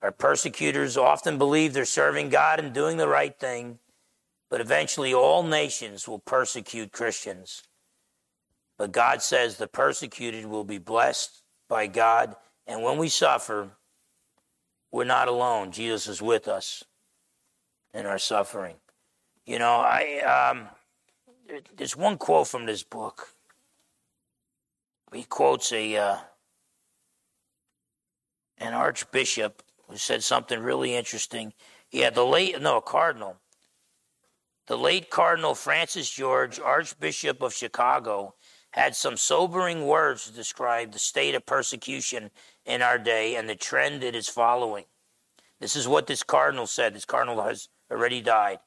[0.00, 3.78] Our persecutors often believe they're serving God and doing the right thing,
[4.50, 7.62] but eventually all nations will persecute Christians.
[8.78, 12.34] But God says the persecuted will be blessed by God.
[12.66, 13.70] And when we suffer,
[14.90, 15.70] we're not alone.
[15.70, 16.82] Jesus is with us
[17.94, 18.76] in our suffering.
[19.44, 20.20] You know, I
[20.50, 20.68] um,
[21.76, 23.28] there's one quote from this book.
[25.12, 26.16] He quotes a uh,
[28.58, 31.52] an archbishop who said something really interesting.
[31.90, 33.36] Yeah, the late, no, a cardinal.
[34.68, 38.34] The late Cardinal Francis George, Archbishop of Chicago,
[38.70, 42.30] had some sobering words to describe the state of persecution
[42.64, 44.84] in our day and the trend it is following.
[45.60, 46.94] This is what this cardinal said.
[46.94, 48.58] This cardinal has already died.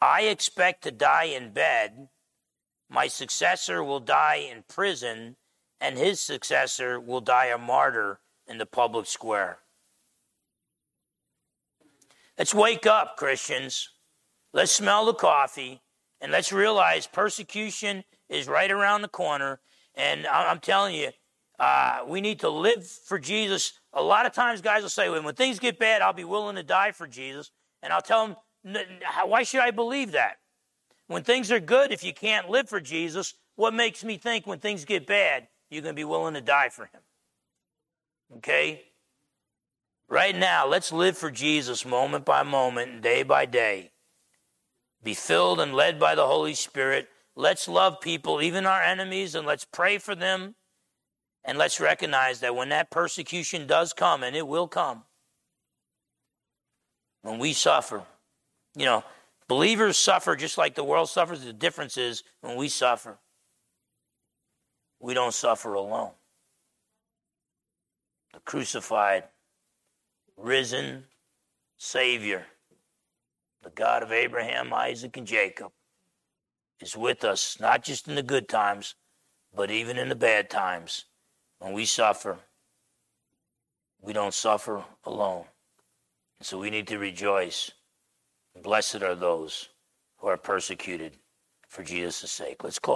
[0.00, 2.08] I expect to die in bed.
[2.90, 5.36] My successor will die in prison,
[5.80, 9.58] and his successor will die a martyr in the public square.
[12.38, 13.88] Let's wake up, Christians.
[14.52, 15.80] Let's smell the coffee,
[16.20, 19.60] and let's realize persecution is right around the corner.
[19.94, 21.10] And I'm telling you,
[21.58, 23.78] uh, we need to live for Jesus.
[23.92, 26.62] A lot of times, guys will say, when things get bad, I'll be willing to
[26.62, 27.50] die for Jesus.
[27.82, 28.36] And I'll tell them,
[29.24, 30.38] why should I believe that?
[31.06, 34.58] When things are good, if you can't live for Jesus, what makes me think when
[34.58, 37.00] things get bad, you're going to be willing to die for him?
[38.38, 38.84] Okay?
[40.08, 43.90] Right now, let's live for Jesus moment by moment, and day by day.
[45.02, 47.08] Be filled and led by the Holy Spirit.
[47.36, 50.54] Let's love people, even our enemies, and let's pray for them.
[51.44, 55.04] And let's recognize that when that persecution does come, and it will come,
[57.20, 58.04] when we suffer,
[58.76, 59.04] you know,
[59.48, 61.44] believers suffer just like the world suffers.
[61.44, 63.18] The difference is when we suffer,
[65.00, 66.12] we don't suffer alone.
[68.32, 69.24] The crucified,
[70.36, 71.04] risen
[71.76, 72.46] Savior,
[73.62, 75.72] the God of Abraham, Isaac, and Jacob,
[76.80, 78.94] is with us, not just in the good times,
[79.54, 81.04] but even in the bad times.
[81.58, 82.38] When we suffer,
[84.00, 85.44] we don't suffer alone.
[86.42, 87.70] So we need to rejoice.
[88.62, 89.70] Blessed are those
[90.18, 91.18] who are persecuted
[91.68, 92.62] for Jesus' sake.
[92.62, 92.92] Let's close.